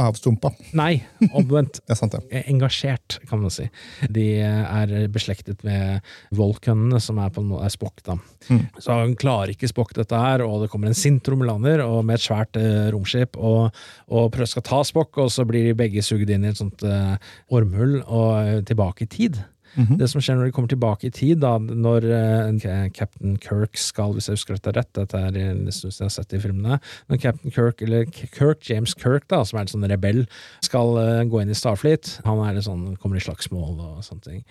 Avstumpa. 0.00 0.52
Nei, 0.78 1.02
omvendt. 1.30 1.80
Det 1.88 1.96
sant, 1.96 2.12
det. 2.12 2.24
eh, 2.34 2.48
engasjert, 2.52 3.18
kan 3.30 3.40
man 3.42 3.52
si. 3.52 3.68
De 4.12 4.26
er 4.42 4.92
beslektet 5.12 5.62
med 5.66 6.04
Volkønnene, 6.36 7.00
som 7.02 7.20
er 7.22 7.32
på 7.32 7.42
en 7.42 7.50
måte 7.52 7.68
er 7.68 7.74
Spock, 7.74 8.02
da. 8.06 8.18
Mm. 8.48 8.64
Så 8.78 8.94
han 8.94 9.14
klarer 9.18 9.54
ikke 9.54 9.70
Spock 9.70 9.94
dette 9.96 10.18
her, 10.18 10.44
og 10.44 10.62
det 10.64 10.70
kommer 10.72 10.90
en 10.90 10.98
sint 10.98 11.26
romlander 11.28 11.82
og 11.84 12.02
med 12.08 12.18
et 12.18 12.26
svært 12.26 12.58
eh, 12.60 12.88
romskip 12.94 13.38
og, 13.38 13.74
og 14.08 14.32
prøver 14.34 14.50
skal 14.52 14.66
ta 14.66 14.82
Spock, 14.86 15.18
og 15.22 15.32
så 15.34 15.46
blir 15.48 15.68
de 15.68 15.76
begge 15.78 16.04
sugd 16.04 16.30
inn 16.30 16.46
i 16.46 16.52
et 16.52 16.60
sånt 16.60 16.84
eh, 16.86 17.14
ormhull 17.54 18.00
og 18.04 18.32
eh, 18.40 18.60
tilbake 18.68 19.06
i 19.06 19.12
tid. 19.12 19.40
Mhm. 19.76 19.98
Det 20.00 20.08
som 20.10 20.22
skjer 20.22 20.38
når 20.38 20.48
de 20.48 20.54
kommer 20.56 20.70
tilbake 20.72 21.08
i 21.08 21.12
tid, 21.14 21.42
da, 21.42 21.56
når 21.58 22.06
uh, 22.08 22.88
Captain 22.96 23.36
Kirk 23.42 23.76
skal, 23.78 24.14
hvis 24.16 24.28
jeg 24.30 24.38
husker 24.38 24.56
dette 24.56 24.74
rett, 24.76 24.90
dette 24.96 25.20
er 25.20 25.36
en 25.42 25.66
stund 25.74 25.92
jeg 25.92 26.06
har 26.06 26.14
sett 26.14 26.34
i 26.34 26.40
filmene, 26.42 26.78
når 27.10 27.20
Captain 27.22 27.54
Kirk, 27.54 27.82
eller 27.84 28.08
Kirk, 28.08 28.64
James 28.68 28.94
Kirk, 28.98 29.28
da, 29.30 29.42
som 29.46 29.58
er 29.58 29.66
en 29.66 29.72
sånn 29.74 29.88
rebell, 29.90 30.24
skal 30.64 30.96
uh, 30.96 31.22
gå 31.28 31.42
inn 31.42 31.52
i 31.52 31.58
Starfleet, 31.58 32.16
han 32.26 32.42
er 32.46 32.60
sånn, 32.64 32.96
kommer 33.02 33.20
i 33.20 33.24
slagsmål 33.24 33.76
og 33.76 34.00
sånne 34.06 34.24
ting. 34.24 34.42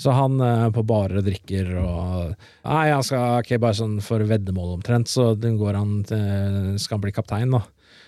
Så 0.00 0.14
han 0.16 0.40
uh, 0.40 0.70
på 0.72 0.84
barer 0.88 1.20
og 1.20 1.28
drikker 1.28 1.74
og 1.82 2.32
Nei, 2.64 2.88
han 2.88 3.04
skal 3.04 3.42
ok, 3.42 3.54
bare 3.60 3.76
sånn 3.76 3.98
for 4.04 4.24
veddemål 4.26 4.78
omtrent, 4.78 5.10
så 5.10 5.32
den 5.38 5.58
går 5.60 5.76
han 5.78 6.00
til, 6.08 6.74
skal 6.80 6.96
han 6.96 7.04
bli 7.04 7.14
kaptein, 7.14 7.54
da. 7.54 7.62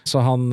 Så 0.05 0.20
han, 0.20 0.50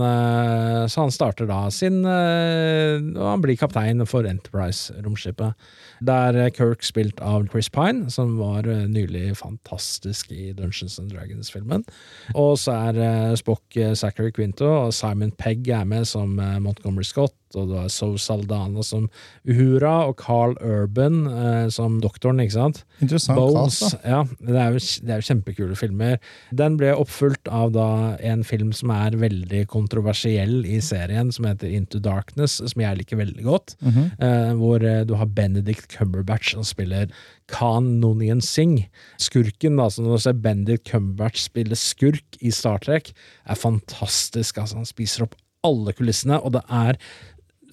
så 0.87 1.01
han 1.03 1.11
starter 1.11 1.43
da 1.49 1.65
sin 1.75 1.97
Og 2.07 3.25
han 3.25 3.41
blir 3.43 3.57
kaptein 3.59 3.99
for 4.07 4.23
Enterprise-romskipet. 4.23 5.59
Der 6.01 6.35
eh, 6.35 6.49
Kirk 6.49 6.81
spilt 6.83 7.19
av 7.21 7.45
Chris 7.51 7.69
Pine, 7.69 8.09
som 8.09 8.33
var 8.39 8.65
eh, 8.69 8.87
nylig 8.89 9.35
fantastisk 9.37 10.31
i 10.33 10.49
Dungeons 10.57 10.97
and 10.99 11.11
Dragons-filmen. 11.13 11.85
Og 12.33 12.55
så 12.61 12.73
er 12.89 12.97
eh, 13.01 13.35
Spock 13.37 13.77
Zachary 13.95 14.31
Quinto, 14.33 14.65
og 14.87 14.95
Simon 14.97 15.31
Pegg 15.37 15.69
er 15.69 15.85
med 15.85 16.07
som 16.09 16.33
Montgomery 16.63 17.05
Scott, 17.05 17.35
og 17.55 17.67
du 17.67 17.73
har 17.75 17.89
So 17.91 18.13
Saldana 18.21 18.79
som 18.85 19.09
Uhura, 19.43 20.07
og 20.07 20.15
Carl 20.21 20.53
Urban 20.63 21.25
som 21.73 21.97
doktoren, 21.99 22.39
ikke 22.39 22.55
sant? 22.55 22.81
Interessant 23.03 23.35
Bones. 23.35 23.79
cast, 23.81 23.97
da. 23.99 24.13
Ja, 24.13 24.21
det 24.39 24.55
er, 24.55 24.69
jo, 24.71 24.83
det 25.03 25.11
er 25.11 25.19
jo 25.19 25.27
kjempekule 25.27 25.75
filmer. 25.75 26.15
Den 26.55 26.77
ble 26.79 26.93
oppfulgt 26.95 27.51
av 27.51 27.73
da 27.75 27.87
en 28.23 28.45
film 28.47 28.71
som 28.75 28.93
er 28.95 29.19
veldig 29.19 29.65
kontroversiell 29.71 30.61
i 30.63 30.79
serien, 30.83 31.33
som 31.35 31.49
heter 31.49 31.75
Into 31.75 31.99
Darkness, 31.99 32.61
som 32.63 32.85
jeg 32.85 33.01
liker 33.01 33.19
veldig 33.19 33.45
godt. 33.47 33.75
Mhm. 33.83 34.09
eh, 34.17 34.53
hvor 34.61 34.79
du 34.81 35.13
har 35.19 35.27
Benedict 35.35 35.90
Cumberbatch 35.93 36.55
som 36.55 36.65
spiller 36.67 37.11
Khan 37.51 37.99
Nonian 38.01 38.41
Singh. 38.43 38.87
Skurken, 39.21 39.77
da, 39.79 39.89
som 39.91 40.07
når 40.07 40.17
du 40.19 40.25
ser 40.25 40.41
Benedict 40.43 40.89
Cumberbatch 40.89 41.45
spille 41.49 41.77
skurk 41.79 42.39
i 42.41 42.53
Star 42.55 42.81
Trek, 42.83 43.13
er 43.45 43.59
fantastisk. 43.59 44.57
Altså, 44.61 44.81
han 44.81 44.89
spiser 44.89 45.27
opp 45.27 45.37
alle 45.67 45.93
kulissene, 45.93 46.39
og 46.41 46.55
det 46.55 46.63
er 46.73 46.97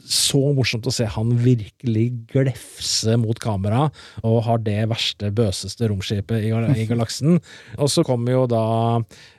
så 0.09 0.41
morsomt 0.57 0.87
å 0.89 0.93
se 0.95 1.05
han 1.13 1.35
virkelig 1.43 2.07
glefse 2.33 3.17
mot 3.21 3.39
kamera, 3.43 3.89
og 4.25 4.39
har 4.47 4.63
det 4.65 4.79
verste, 4.91 5.29
bøseste 5.37 5.91
romskipet 5.91 6.47
i, 6.47 6.53
gal- 6.55 6.73
i 6.73 6.87
galaksen. 6.89 7.37
Og 7.83 7.91
så 7.93 8.05
kommer 8.07 8.33
jo 8.35 8.47
da 8.51 8.63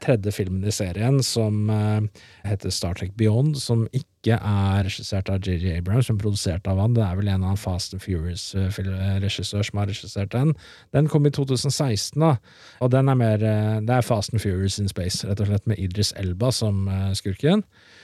tredje 0.03 0.33
filmen 0.35 0.63
i 0.69 0.73
serien, 0.73 1.19
som 1.25 1.69
eh, 1.73 2.23
heter 2.45 2.73
Star 2.73 2.95
Trek 2.99 3.15
Beyond, 3.19 3.57
som 3.61 3.87
ikke 3.95 4.35
er 4.35 4.83
regissert 4.85 5.29
av 5.31 5.41
JJ 5.47 5.77
Abrams, 5.79 6.09
men 6.11 6.19
produsert 6.21 6.67
av 6.69 6.79
han. 6.83 6.93
Det 6.97 7.03
er 7.05 7.17
vel 7.19 7.29
en 7.31 7.45
av 7.49 7.57
Fast 7.61 7.95
and 7.95 8.03
Furious-regissør 8.03 9.63
som 9.65 9.79
har 9.81 9.89
regissert 9.89 10.33
den. 10.35 10.53
Den 10.95 11.07
kom 11.11 11.25
i 11.25 11.31
2016, 11.33 12.19
da, 12.21 12.35
og 12.83 12.91
den 12.93 13.09
er 13.09 13.19
mer 13.19 13.45
eh, 13.45 13.77
Det 13.85 13.95
er 13.99 14.05
Fast 14.05 14.33
and 14.35 14.43
Furious 14.43 14.79
in 14.81 14.91
Space, 14.91 15.25
rett 15.27 15.41
og 15.43 15.49
slett, 15.49 15.67
med 15.69 15.79
Idris 15.81 16.13
Elba 16.19 16.51
som 16.55 16.85
eh, 16.91 17.09
skurken. 17.17 17.63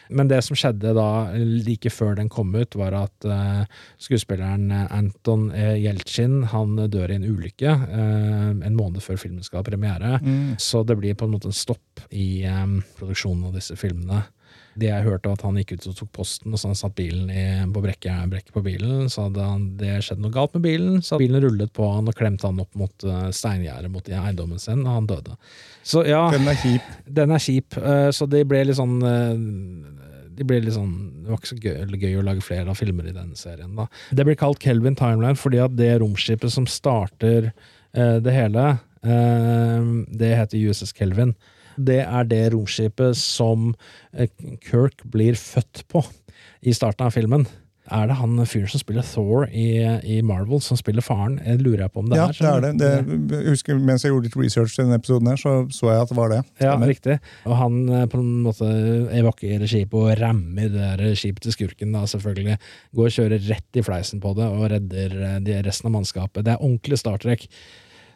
Men 0.10 0.30
det 0.32 0.42
som 0.46 0.58
skjedde 0.58 0.94
da, 0.98 1.10
like 1.36 1.90
før 1.94 2.16
den 2.20 2.30
kom 2.32 2.54
ut, 2.56 2.78
var 2.78 2.96
at 2.98 3.30
eh, 3.30 3.64
skuespilleren 4.02 4.70
eh, 4.72 4.88
Anton 4.96 5.50
Jeltsin 5.52 5.96
Yeltsin 6.06 6.44
han 6.52 6.76
dør 6.92 7.12
i 7.12 7.18
en 7.20 7.26
ulykke 7.26 7.72
eh, 7.72 8.52
en 8.66 8.78
måned 8.78 9.04
før 9.04 9.18
filmen 9.20 9.44
skal 9.44 9.62
ha 9.62 9.68
premiere. 9.68 10.20
Mm. 10.22 10.56
Så 10.62 10.84
det 10.84 10.98
blir 11.00 11.16
på 11.16 11.26
en 11.26 11.36
måte 11.36 11.50
en 11.50 11.56
stopp 11.56 12.06
i 12.12 12.44
eh, 12.46 12.66
produksjonen 13.00 13.50
av 13.50 13.56
disse 13.58 13.76
filmene. 13.80 14.24
Det 14.76 14.90
jeg 14.90 15.06
hørte 15.06 15.30
var 15.30 15.38
at 15.38 15.46
han 15.48 15.58
gikk 15.62 15.76
ut 15.78 15.88
og 15.92 15.98
tok 16.00 16.12
posten, 16.18 16.52
og 16.52 16.60
så 16.60 16.72
han 16.72 16.80
satt 16.80 16.98
bilen 16.98 17.30
i, 17.32 17.46
på 17.72 17.84
brekket 17.84 18.32
brekket 18.32 18.56
på 18.56 18.64
bilen. 18.66 19.06
Så 19.12 19.30
hadde 19.30 19.46
han, 19.48 19.70
det 19.80 19.94
skjedd 20.04 20.24
noe 20.24 20.36
galt 20.36 20.56
med 20.58 20.66
bilen, 20.66 20.98
så 21.06 21.20
bilen 21.22 21.44
rullet 21.44 21.72
på 21.76 21.88
han 21.94 22.12
og 22.12 22.18
klemte 22.18 22.50
han 22.50 22.60
opp 22.64 22.76
mot 22.76 23.08
uh, 23.08 23.30
steingjerdet 23.32 23.92
mot 23.94 24.10
eiendommen 24.12 24.60
sin, 24.60 24.84
og 24.84 24.98
han 24.98 25.08
døde. 25.12 25.38
Så 25.86 26.04
ja, 26.08 26.26
Den 26.34 26.50
er 26.52 26.60
kjip. 26.60 26.92
den 27.22 27.32
er 27.36 27.46
kjip, 27.46 27.78
eh, 27.78 28.10
så 28.16 28.28
det 28.28 28.44
ble 28.50 28.64
litt 28.66 28.80
sånn 28.80 28.98
eh, 29.06 29.34
de 30.36 30.46
ble 30.48 30.60
litt 30.64 30.76
sånn, 30.76 30.96
Det 31.24 31.32
var 31.32 31.40
ikke 31.40 31.52
så 31.52 31.60
gøy, 31.62 32.00
gøy 32.02 32.18
å 32.20 32.26
lage 32.26 32.44
flere 32.46 32.72
av 32.72 32.80
filmer 32.80 33.08
i 33.08 33.16
denne 33.16 33.38
serien. 33.40 33.76
da. 33.76 33.88
Det 34.12 34.26
blir 34.28 34.38
kalt 34.40 34.62
Kelvin 34.62 34.98
Timeline 34.98 35.40
fordi 35.40 35.62
at 35.64 35.76
det 35.78 35.94
romskipet 36.02 36.52
som 36.52 36.68
starter 36.70 37.52
eh, 37.94 38.18
det 38.20 38.34
hele, 38.36 38.66
eh, 39.04 39.92
det 40.12 40.36
heter 40.36 40.70
USS 40.70 40.94
Kelvin. 40.94 41.36
Det 41.78 42.02
er 42.06 42.24
det 42.32 42.42
romskipet 42.54 43.18
som 43.20 43.74
eh, 44.14 44.28
Kirk 44.66 45.04
blir 45.12 45.36
født 45.40 45.86
på 45.92 46.06
i 46.66 46.74
starten 46.76 47.06
av 47.08 47.14
filmen. 47.16 47.46
Er 47.94 48.08
det 48.10 48.16
han 48.18 48.40
fyren 48.50 48.66
som 48.72 48.82
spiller 48.82 49.06
Thor 49.06 49.44
i, 49.54 49.78
i 50.10 50.16
Marvel, 50.26 50.58
som 50.66 50.74
spiller 50.80 51.06
faren? 51.06 51.36
Jeg 51.46 51.60
lurer 51.62 51.84
jeg 51.84 51.92
på 51.94 52.02
om 52.02 52.08
det 52.10 52.18
Ja, 52.18 52.24
er. 52.32 52.40
det 52.40 52.50
er 52.50 52.64
det. 52.64 52.72
det. 53.30 53.36
Jeg 53.44 53.52
husker 53.54 53.78
Mens 53.78 54.02
jeg 54.02 54.10
gjorde 54.10 54.26
litt 54.26 54.38
research 54.42 54.74
til 54.74 54.88
denne 54.88 54.98
episoden, 54.98 55.30
her, 55.30 55.38
så 55.38 55.54
så 55.70 55.92
jeg 55.92 56.02
at 56.02 56.10
det 56.10 56.18
var 56.18 56.34
det. 56.34 56.40
Ja, 56.66 56.74
riktig. 56.82 57.20
Og 57.46 57.54
han 57.60 57.78
eh, 57.94 58.08
på 58.10 58.18
en 58.24 58.32
måte 58.48 58.72
evakuerer 59.20 59.70
skipet 59.70 59.94
og 60.02 60.16
rammer 60.18 60.74
det 60.74 60.90
der 60.98 61.14
skipet 61.14 61.46
til 61.46 61.54
skurken, 61.60 61.94
da, 61.94 62.08
selvfølgelig. 62.10 62.58
Går 62.98 63.12
og 63.12 63.18
kjører 63.20 63.46
rett 63.52 63.78
i 63.78 63.86
fleisen 63.86 64.24
på 64.24 64.34
det 64.42 64.50
og 64.50 64.66
redder 64.74 65.18
eh, 65.30 65.38
de 65.46 65.62
resten 65.70 65.92
av 65.92 66.00
mannskapet. 66.00 66.42
Det 66.48 66.56
er 66.56 66.66
ordentlig 66.66 66.98
Star 67.04 67.22
Trek. 67.22 67.46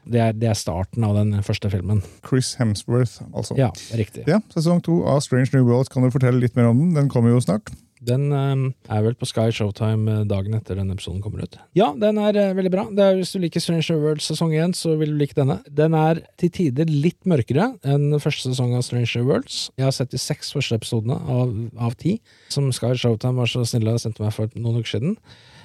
Det 0.05 0.21
er, 0.23 0.33
det 0.37 0.49
er 0.51 0.57
starten 0.57 1.03
av 1.05 1.17
den 1.17 1.35
første 1.45 1.69
filmen. 1.73 2.01
Chris 2.25 2.55
Hemsworth, 2.59 3.19
altså. 3.33 3.57
Ja, 3.59 3.69
riktig. 3.97 4.25
Ja, 4.29 4.39
Sesong 4.53 4.81
to 4.85 5.01
av 5.09 5.21
Strange 5.25 5.51
New 5.53 5.67
World, 5.67 5.91
kan 5.93 6.05
du 6.05 6.11
fortelle 6.13 6.41
litt 6.41 6.57
mer 6.59 6.71
om 6.71 6.79
den? 6.79 6.95
Den 6.97 7.11
kommer 7.11 7.33
jo 7.33 7.43
snart. 7.43 7.71
Den 7.99 8.29
eh, 8.31 8.61
er 8.95 9.01
vel 9.03 9.15
på 9.19 9.27
Sky 9.27 9.49
Showtime 9.51 10.21
eh, 10.21 10.25
dagen 10.27 10.55
etter 10.55 10.79
den 10.79 10.91
episoden 10.93 11.19
kommer 11.23 11.43
ut. 11.43 11.57
Ja, 11.75 11.89
den 11.99 12.19
er 12.21 12.37
eh, 12.39 12.53
veldig 12.55 12.71
bra. 12.71 12.85
Det 12.95 13.03
er, 13.03 13.17
hvis 13.19 13.33
du 13.35 13.41
liker 13.43 13.63
Strange 13.63 13.85
New 13.91 14.05
World 14.05 14.23
sesong 14.23 14.55
1, 14.55 14.77
så 14.79 14.95
vil 14.99 15.11
du 15.13 15.19
like 15.19 15.35
denne. 15.37 15.59
Den 15.67 15.97
er 15.99 16.23
til 16.39 16.53
tider 16.55 16.89
litt 16.89 17.19
mørkere 17.29 17.73
enn 17.83 18.15
første 18.23 18.47
sesong 18.53 18.71
av 18.77 18.85
Strange 18.87 19.11
New 19.19 19.27
Worlds. 19.27 19.65
Jeg 19.75 19.89
har 19.89 19.95
sett 19.95 20.15
de 20.15 20.21
seks 20.21 20.53
første 20.55 20.79
episodene 20.79 21.19
av, 21.19 21.51
av 21.89 21.99
ti, 21.99 22.17
som 22.53 22.71
Sky 22.75 22.95
Showtime 22.95 23.41
var 23.41 23.51
så 23.51 23.65
snille 23.67 23.97
og 23.97 24.03
sendte 24.03 24.23
meg 24.23 24.35
for 24.35 24.51
noen 24.55 24.79
uker 24.79 24.95
siden. 24.95 25.19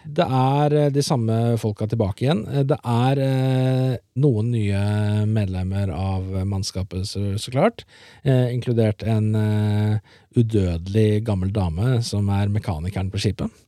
Det 0.05 0.25
er 0.29 0.75
eh, 0.77 0.91
de 0.93 1.03
samme 1.03 1.57
folka 1.61 1.87
tilbake 1.89 2.27
igjen. 2.27 2.45
Eh, 2.51 2.65
Det 2.69 2.77
er 2.79 3.21
eh, 3.25 3.97
noen 4.21 4.51
nye 4.53 4.83
medlemmer 5.27 5.93
av 5.95 6.27
mannskapet, 6.45 7.07
så, 7.09 7.39
så 7.41 7.55
klart. 7.55 7.87
Eh, 8.23 8.53
inkludert 8.55 9.03
en 9.09 9.35
eh, 9.35 9.99
udødelig 10.37 11.25
gammel 11.25 11.53
dame 11.55 12.03
som 12.05 12.29
er 12.29 12.53
mekanikeren 12.53 13.13
på 13.13 13.23
skipet. 13.23 13.64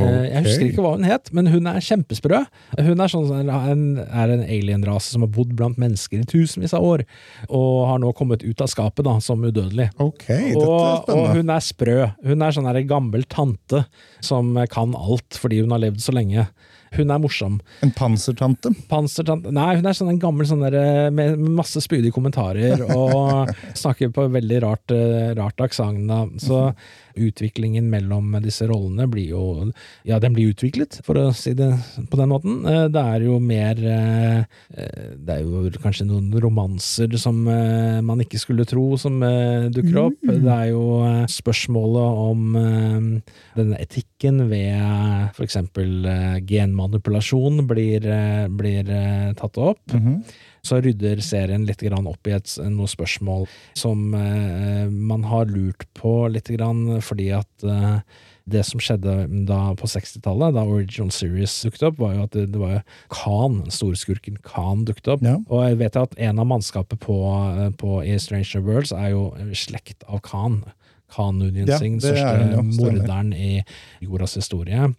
Eh, 0.00 0.26
Jeg 0.30 0.44
husker 0.46 0.66
ikke 0.68 0.84
hva 0.84 0.94
hun 0.96 1.06
het, 1.08 1.30
men 1.36 1.50
hun 1.52 1.68
er 1.70 1.80
kjempesprø. 1.84 2.42
Hun 2.78 3.02
er, 3.04 3.12
sånn, 3.12 3.30
en, 3.50 3.84
er 4.06 4.34
en 4.34 4.44
alienrase 4.46 5.12
som 5.14 5.24
har 5.26 5.32
bodd 5.34 5.54
blant 5.58 5.80
mennesker 5.80 6.22
i 6.22 6.28
tusenvis 6.28 6.74
av 6.76 6.86
år, 6.86 7.04
og 7.48 7.86
har 7.90 8.02
nå 8.02 8.12
kommet 8.16 8.44
ut 8.46 8.64
av 8.64 8.70
skapet 8.72 9.06
da, 9.06 9.18
som 9.24 9.44
udødelig. 9.44 9.90
Ok, 10.00 10.26
dette 10.26 10.58
er 10.58 10.66
Og, 10.66 11.12
og 11.14 11.30
hun 11.36 11.52
er 11.52 11.64
sprø. 11.64 11.98
Hun 12.26 12.42
er 12.46 12.56
sånn 12.56 12.70
gammel 12.90 13.24
tante 13.30 13.84
som 14.24 14.54
kan 14.70 14.94
alt 14.96 15.36
fordi 15.38 15.60
hun 15.62 15.74
har 15.74 15.82
levd 15.82 16.00
så 16.02 16.14
lenge. 16.16 16.46
Hun 16.96 17.10
er 17.14 17.20
morsom. 17.22 17.60
En 17.86 17.92
pansertante. 17.94 18.72
Pansertante 18.90 19.52
Nei, 19.54 19.76
hun 19.78 19.86
er 19.86 19.94
sånn 19.96 20.10
en 20.14 20.18
gammel 20.22 20.48
sånn 20.48 20.64
der, 20.66 21.10
med 21.14 21.38
med 21.38 21.52
masse 21.60 21.80
spydige 21.84 22.14
kommentarer 22.16 22.82
og 22.96 23.50
snakker 23.78 24.10
på 24.14 24.26
veldig 24.34 24.62
rart, 24.64 24.90
eh, 24.94 25.30
rart 25.38 25.60
aksent. 25.62 26.10
Så 26.42 26.72
utviklingen 27.20 27.88
mellom 27.90 28.36
disse 28.42 28.66
rollene 28.70 29.06
blir 29.10 29.32
jo 29.34 29.44
Ja, 30.06 30.18
den 30.22 30.32
blir 30.36 30.52
utviklet, 30.52 31.00
for 31.04 31.18
å 31.18 31.24
si 31.36 31.52
det 31.58 31.68
på 32.10 32.16
den 32.20 32.30
måten. 32.30 32.60
Eh, 32.66 32.86
Det 32.88 33.02
er 33.14 33.24
jo 33.26 33.38
mer 33.42 33.78
eh, 33.78 34.38
eh, 34.74 35.10
Det 35.18 35.36
er 35.36 35.42
jo 35.44 35.70
kanskje 35.82 36.06
noen 36.08 36.30
romanser 36.40 37.16
som 37.20 37.42
eh, 37.50 38.00
man 38.00 38.20
ikke 38.24 38.38
skulle 38.40 38.64
tro 38.68 38.96
som 39.00 39.20
eh, 39.22 39.68
dukker 39.74 39.98
opp. 40.06 40.18
Det 40.22 40.54
er 40.54 40.70
jo 40.72 40.84
eh, 41.06 41.26
spørsmålet 41.30 42.22
om 42.30 42.56
eh, 42.56 43.34
denne 43.58 43.80
etikken 43.82 44.46
ved 44.50 45.30
for 45.36 45.44
eksempel 45.46 46.06
genmanipulasjon 46.80 47.66
blir, 47.66 48.06
eh, 48.06 48.48
blir 48.48 48.90
eh, 48.90 49.32
tatt 49.34 49.58
opp. 49.58 49.92
Mhm. 49.92 50.24
så 50.62 50.76
rydder 50.76 51.22
serien 51.22 51.64
litt 51.64 51.80
grann 51.80 52.06
opp 52.06 52.26
i 52.26 52.32
et, 52.32 52.44
noen 52.60 52.86
spørsmål 52.86 53.46
som 53.74 54.12
eh, 54.12 54.90
man 54.90 55.22
har 55.24 55.46
lurt 55.46 55.86
på 55.94 56.28
litt 56.28 56.48
grann, 56.48 57.00
fordi 57.00 57.30
at 57.32 57.48
det 58.44 58.66
som 58.66 58.78
skjedde 58.78 59.46
da 59.46 59.72
på 59.72 59.88
60-tallet, 59.88 60.52
da 60.52 60.66
Original 60.66 61.10
Series 61.10 61.62
dukket 61.62 61.86
opp, 61.88 61.98
var 61.98 62.12
jo 62.12 62.26
at 62.26 62.32
det, 62.36 62.52
det 62.52 62.60
var 62.60 62.82
Khan, 63.08 63.70
storskurken 63.70 64.36
Khan, 64.44 64.84
dukket 64.84 65.08
opp. 65.14 65.24
Ja. 65.24 65.38
Og 65.48 65.64
jeg 65.64 65.78
vet 65.80 65.96
at 65.96 66.12
en 66.18 66.38
av 66.38 66.50
mannskapet 66.52 67.00
på, 67.00 67.16
på 67.80 68.02
i 68.04 68.18
Stranger 68.20 68.60
Worlds 68.60 68.92
er 68.92 69.14
jo 69.14 69.30
slekt 69.54 70.04
av 70.08 70.20
Khan. 70.28 70.60
Khan 71.10 71.42
Union 71.42 71.66
Ja, 71.66 71.78
Singh, 71.80 72.00
største 72.02 72.52
ja, 72.52 72.62
morderen 72.62 73.32
i 73.34 73.62
jordas 74.04 74.36
historie. 74.38 74.92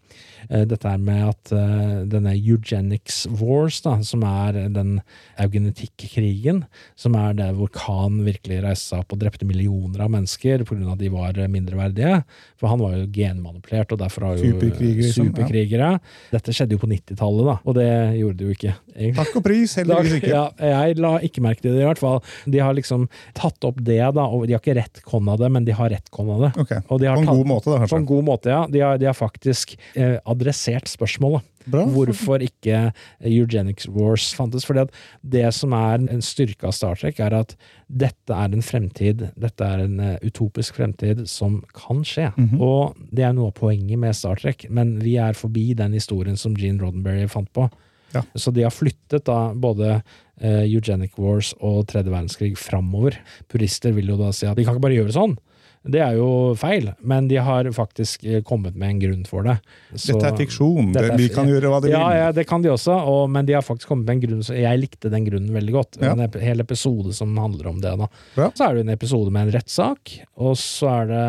Eh, 0.50 0.64
Dette 0.70 0.90
er 0.90 1.02
med 1.02 1.24
at 1.30 1.52
eh, 1.56 2.02
denne 2.10 2.34
eugenics 2.38 3.24
wars, 3.40 3.82
da, 3.86 3.98
som 4.06 4.24
er 4.28 4.70
den 4.74 4.98
eugenetikkrigen, 5.42 6.64
som 7.00 7.16
er 7.20 7.36
det 7.38 7.52
hvor 7.58 7.72
Khan 7.76 8.22
virkelig 8.26 8.62
reiste 8.66 8.92
seg 8.94 9.04
opp 9.04 9.16
og 9.16 9.22
drepte 9.22 9.48
millioner 9.48 10.06
av 10.06 10.14
mennesker 10.14 10.66
pga. 10.68 10.80
at 10.94 11.02
de 11.02 11.12
var 11.14 11.38
eh, 11.38 11.52
mindreverdige. 11.52 12.22
For 12.60 12.72
han 12.72 12.82
var 12.82 12.98
jo 12.98 13.10
genmanipulert, 13.14 13.94
og 13.94 14.02
derfor 14.02 14.30
har 14.30 14.40
jo 14.40 14.52
Superkrigere, 14.52 15.02
liksom, 15.02 15.32
ja. 15.72 15.92
Dette 16.32 16.56
skjedde 16.56 16.78
jo 16.78 16.82
på 16.82 16.90
90-tallet, 16.92 17.48
da, 17.52 17.58
og 17.66 17.78
det 17.78 17.90
gjorde 18.20 18.40
det 18.40 18.48
jo 18.48 18.58
ikke. 18.58 18.76
Egentlig. 18.96 19.16
Takk 19.22 19.36
og 19.40 19.46
pris, 19.46 19.76
heldigvis 19.80 20.18
ikke. 20.20 20.32
Ja, 20.34 20.44
jeg 20.86 20.98
la 21.02 21.14
ikke 21.28 21.44
merke 21.46 21.62
til 21.66 21.76
det, 21.76 21.84
i 21.84 21.88
hvert 21.90 22.02
fall. 22.02 22.20
De 22.46 22.60
har 22.64 22.74
liksom 22.78 23.08
tatt 23.38 23.68
opp 23.70 23.80
det, 23.82 24.00
da, 24.16 24.26
og 24.28 24.48
de 24.48 24.56
har 24.58 24.62
ikke 24.64 24.78
rettkonna 24.80 25.38
det, 25.42 25.52
men 25.52 25.66
de 25.68 25.76
har 25.78 25.92
rettkonna 25.94 26.40
det. 26.48 26.52
Okay. 26.66 26.82
Og 26.90 27.00
de 27.04 27.08
har 27.12 27.16
På 27.16 27.24
en 27.26 27.32
tatt- 27.32 27.42
god 27.42 27.52
måte, 27.54 27.72
da, 27.78 27.88
På 27.92 28.02
en 28.02 28.10
god 28.16 28.28
måte, 28.28 28.50
ja. 28.54 28.66
De 28.72 28.80
har, 28.84 28.98
de 29.02 29.06
har 29.12 29.18
faktisk 29.18 29.78
eh, 29.96 30.18
adressert 30.26 30.88
spørsmålet. 30.92 31.48
Bra. 31.62 31.84
Hvorfor 31.86 32.42
ikke 32.42 32.88
Eugenics 33.22 33.86
Wars 33.94 34.32
fantes. 34.34 34.64
Fordi 34.66 34.82
at 34.88 34.96
det 35.22 35.44
som 35.54 35.76
er 35.78 36.00
en 36.10 36.24
styrke 36.26 36.66
av 36.66 36.74
Star 36.74 36.98
Trek, 36.98 37.20
er 37.22 37.36
at 37.38 37.54
dette 37.86 38.34
er 38.34 38.56
en 38.56 38.66
fremtid, 38.66 39.28
dette 39.38 39.68
er 39.68 39.84
en 39.86 40.00
eh, 40.02 40.16
utopisk 40.26 40.80
fremtid 40.80 41.22
som 41.30 41.60
kan 41.78 42.02
skje. 42.08 42.32
Mhm. 42.34 42.58
Og 42.66 42.98
det 43.14 43.28
er 43.28 43.36
noe 43.38 43.52
av 43.52 43.58
poenget 43.62 44.02
med 44.02 44.18
Star 44.18 44.42
Trek, 44.42 44.66
men 44.74 44.96
vi 45.04 45.18
er 45.22 45.38
forbi 45.38 45.68
den 45.78 45.94
historien 45.98 46.40
som 46.40 46.58
Gene 46.58 46.82
Roddenberry 46.82 47.28
fant 47.30 47.52
på. 47.54 47.70
Ja. 48.14 48.24
Så 48.36 48.52
de 48.56 48.66
har 48.66 48.74
flyttet 48.74 49.26
da 49.30 49.54
både 49.54 49.94
eh, 50.42 50.66
Eugenic 50.68 51.18
Wars 51.22 51.54
og 51.60 51.86
tredje 51.92 52.12
verdenskrig 52.12 52.56
framover. 52.60 53.18
Purister 53.52 53.96
vil 53.96 54.12
jo 54.14 54.20
da 54.20 54.32
si 54.36 54.50
at 54.50 54.58
de 54.60 54.66
kan 54.68 54.76
ikke 54.78 54.88
bare 54.90 55.00
gjøre 55.00 55.16
sånn. 55.16 55.38
Det 55.82 55.98
er 55.98 56.14
jo 56.14 56.54
feil, 56.62 56.92
men 57.02 57.26
de 57.26 57.40
har 57.42 57.66
faktisk 57.74 58.22
eh, 58.30 58.44
kommet 58.46 58.76
med 58.78 58.92
en 58.92 59.00
grunn 59.02 59.24
for 59.26 59.48
det. 59.48 59.56
Så- 59.96 60.14
Dette 60.14 60.30
er 60.30 60.38
fiksjon. 60.38 60.92
Dette 60.94 61.16
er 61.16 61.18
vi 61.18 61.30
kan 61.34 61.50
gjøre 61.50 61.72
hva 61.74 61.80
de 61.82 61.90
ja, 61.90 62.02
vil. 62.06 62.18
ja, 62.20 62.28
det 62.38 62.46
kan 62.52 62.62
de 62.62 62.70
også, 62.70 62.94
og, 63.10 63.24
men 63.34 63.48
de 63.50 63.56
har 63.58 63.66
faktisk 63.66 63.90
kommet 63.90 64.06
med 64.06 64.20
en 64.20 64.22
grunn. 64.28 64.44
Så 64.46 64.60
jeg 64.60 64.78
likte 64.84 65.10
den 65.10 65.26
grunnen 65.26 65.50
veldig 65.58 65.74
godt. 65.74 65.98
Ja. 66.04 66.14
En 66.14 66.38
hel 66.44 66.62
episode 66.62 67.16
som 67.18 67.34
handler 67.42 67.72
om 67.74 67.82
det. 67.82 67.96
da. 67.98 68.12
Ja. 68.38 68.52
Så 68.54 68.68
er 68.68 68.78
det 68.78 68.86
en 68.86 68.94
episode 68.94 69.34
med 69.34 69.48
en 69.48 69.56
rettssak, 69.58 70.20
og 70.38 70.54
så 70.62 70.92
er 71.00 71.12
det 71.16 71.26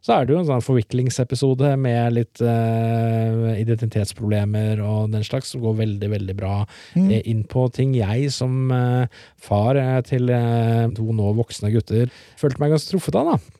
så 0.00 0.14
er 0.16 0.24
det 0.24 0.32
jo 0.32 0.40
en 0.40 0.48
sånn 0.48 0.64
forviklingsepisode 0.64 1.74
med 1.76 2.14
litt 2.16 2.40
uh, 2.40 3.50
identitetsproblemer 3.60 4.80
og 4.80 5.10
den 5.12 5.24
slags, 5.26 5.52
som 5.52 5.60
går 5.64 5.76
veldig, 5.82 6.10
veldig 6.16 6.36
bra 6.38 6.54
Mm. 6.96 7.10
eh, 7.12 7.22
inn 7.30 7.44
på 7.44 7.66
ting 7.72 7.92
jeg 7.94 8.30
som 8.32 8.70
uh, 8.72 9.06
far 9.36 9.78
til 10.08 10.30
uh, 10.32 10.88
to 10.96 11.12
nå 11.12 11.32
voksne 11.38 11.70
gutter 11.74 12.10
følte 12.40 12.58
meg 12.62 12.72
ganske 12.72 12.90
truffet 12.90 13.18
av, 13.20 13.34
da. 13.34 13.59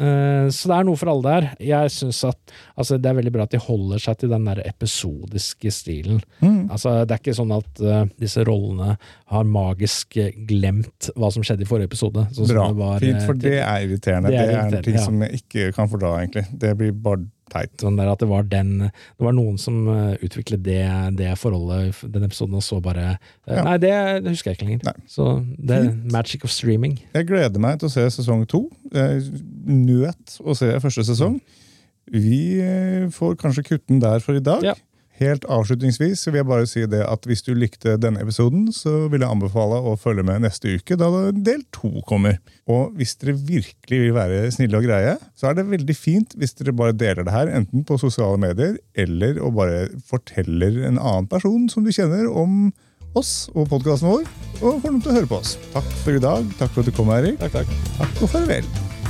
Eh, 0.00 0.48
Så 0.48 0.70
det 0.70 0.76
er 0.76 0.86
noe 0.88 0.96
for 0.96 1.10
alle 1.12 1.22
der. 1.26 1.48
Jeg 1.60 1.92
synes 1.92 2.22
at 2.24 2.54
altså, 2.76 2.96
det 2.98 3.10
er 3.10 3.18
veldig 3.18 3.32
bra 3.34 3.44
at 3.44 3.52
de 3.54 3.60
holder 3.60 4.00
seg 4.02 4.18
til 4.22 4.32
den 4.32 4.46
der 4.48 4.62
episodiske 4.64 5.72
stilen. 5.74 6.22
Mm. 6.40 6.70
Altså, 6.72 6.94
det 7.04 7.16
er 7.16 7.22
ikke 7.22 7.36
sånn 7.36 7.52
at 7.56 7.82
uh, 7.84 8.04
disse 8.20 8.44
rollene 8.48 8.96
har 9.32 9.44
magisk 9.48 10.16
eh, 10.20 10.32
glemt 10.48 11.10
hva 11.16 11.32
som 11.34 11.44
skjedde 11.44 11.66
i 11.66 11.68
forrige 11.68 11.92
episode. 11.92 12.24
sånn 12.32 12.50
Bra. 12.52 12.68
det 12.70 12.80
var, 12.80 12.98
Fint, 13.04 13.22
for 13.28 13.38
det 13.38 13.58
er 13.60 13.86
irriterende. 13.86 14.32
Det 14.32 14.42
Det 14.42 14.56
er 14.56 14.64
en 14.64 14.88
ting 14.88 14.98
ja. 14.98 15.04
som 15.04 15.22
jeg 15.26 15.42
ikke 15.42 15.70
kan 15.76 15.92
fordra, 15.92 16.16
egentlig. 16.22 16.46
Det 16.52 16.74
blir 16.78 16.96
bare 16.96 17.26
teit. 17.52 17.72
Sånn 17.82 17.98
der 18.00 18.10
at 18.12 18.22
det 18.22 18.28
var 18.30 18.46
den 18.48 18.74
Det 18.88 19.24
var 19.26 19.36
noen 19.36 19.58
som 19.60 19.80
eh, 19.92 20.16
utviklet 20.24 20.64
det, 20.66 20.82
det 21.18 21.32
forholdet 21.40 22.00
den 22.12 22.26
episoden, 22.26 22.58
og 22.58 22.64
så 22.66 22.80
bare 22.84 23.06
eh, 23.14 23.56
Ja. 23.58 23.64
Nei, 23.68 23.76
det, 23.82 23.94
det 24.24 24.34
husker 24.34 24.52
jeg 24.52 24.60
ikke 24.60 24.68
lenger. 24.70 24.86
Nei. 24.90 25.08
Så 25.10 25.28
det 25.58 25.78
er 25.78 25.90
magic 26.12 26.46
of 26.46 26.52
streaming. 26.54 26.98
Jeg 27.14 27.28
gleder 27.28 27.62
meg 27.62 27.80
til 27.80 27.90
å 27.90 27.94
se 27.94 28.06
sesong 28.18 28.46
to. 28.50 28.64
Jeg 28.92 29.22
nøt 29.68 30.38
å 30.42 30.56
se 30.58 30.72
første 30.82 31.04
sesong. 31.12 31.38
Vi 32.12 32.40
eh, 32.60 33.06
får 33.14 33.36
kanskje 33.40 33.66
kutten 33.70 34.00
der 34.02 34.24
for 34.24 34.36
i 34.38 34.42
dag. 34.44 34.64
Ja. 34.66 34.74
Helt 35.22 35.44
avslutningsvis 35.46 36.24
vil 36.26 36.40
jeg 36.40 36.48
bare 36.48 36.66
si 36.66 36.82
det 36.90 37.02
at 37.06 37.26
hvis 37.28 37.44
du 37.46 37.52
likte 37.54 37.94
denne 38.00 38.22
episoden, 38.24 38.66
så 38.74 39.06
vil 39.12 39.22
jeg 39.22 39.30
anbefale 39.30 39.78
å 39.78 39.94
følge 40.00 40.24
med 40.26 40.42
neste 40.42 40.74
uke, 40.74 40.96
da 40.98 41.10
del 41.32 41.62
to 41.74 42.02
kommer. 42.08 42.40
Og 42.70 42.96
hvis 42.98 43.14
dere 43.20 43.36
virkelig 43.38 44.00
vil 44.02 44.16
være 44.16 44.44
snille 44.54 44.80
og 44.80 44.86
greie, 44.88 45.16
så 45.38 45.50
er 45.50 45.58
det 45.58 45.68
veldig 45.70 45.96
fint 45.96 46.34
hvis 46.38 46.56
dere 46.58 46.74
bare 46.76 46.96
deler 46.96 47.26
det 47.28 47.34
her, 47.34 47.52
enten 47.54 47.86
på 47.86 48.00
sosiale 48.02 48.40
medier, 48.40 48.78
eller 48.98 49.38
og 49.42 49.58
bare 49.60 49.84
forteller 50.08 50.82
en 50.88 50.98
annen 50.98 51.28
person 51.30 51.68
som 51.70 51.86
du 51.86 51.92
kjenner 51.94 52.26
om 52.26 52.72
oss 53.18 53.50
og 53.52 53.68
podkasten 53.70 54.08
vår, 54.08 54.24
og 54.62 54.80
får 54.80 54.88
dem 54.88 55.04
til 55.04 55.12
å 55.12 55.18
høre 55.20 55.30
på 55.30 55.42
oss. 55.42 55.54
Takk 55.76 55.92
for 56.02 56.16
i 56.16 56.24
dag. 56.24 56.48
Takk 56.58 56.74
for 56.74 56.82
at 56.82 56.90
du 56.90 56.96
kom, 56.96 57.12
Erik. 57.14 57.38
Takk, 57.42 57.60
takk. 57.60 57.78
Takk 58.00 58.24
og 58.24 58.34
farvel. 58.34 58.91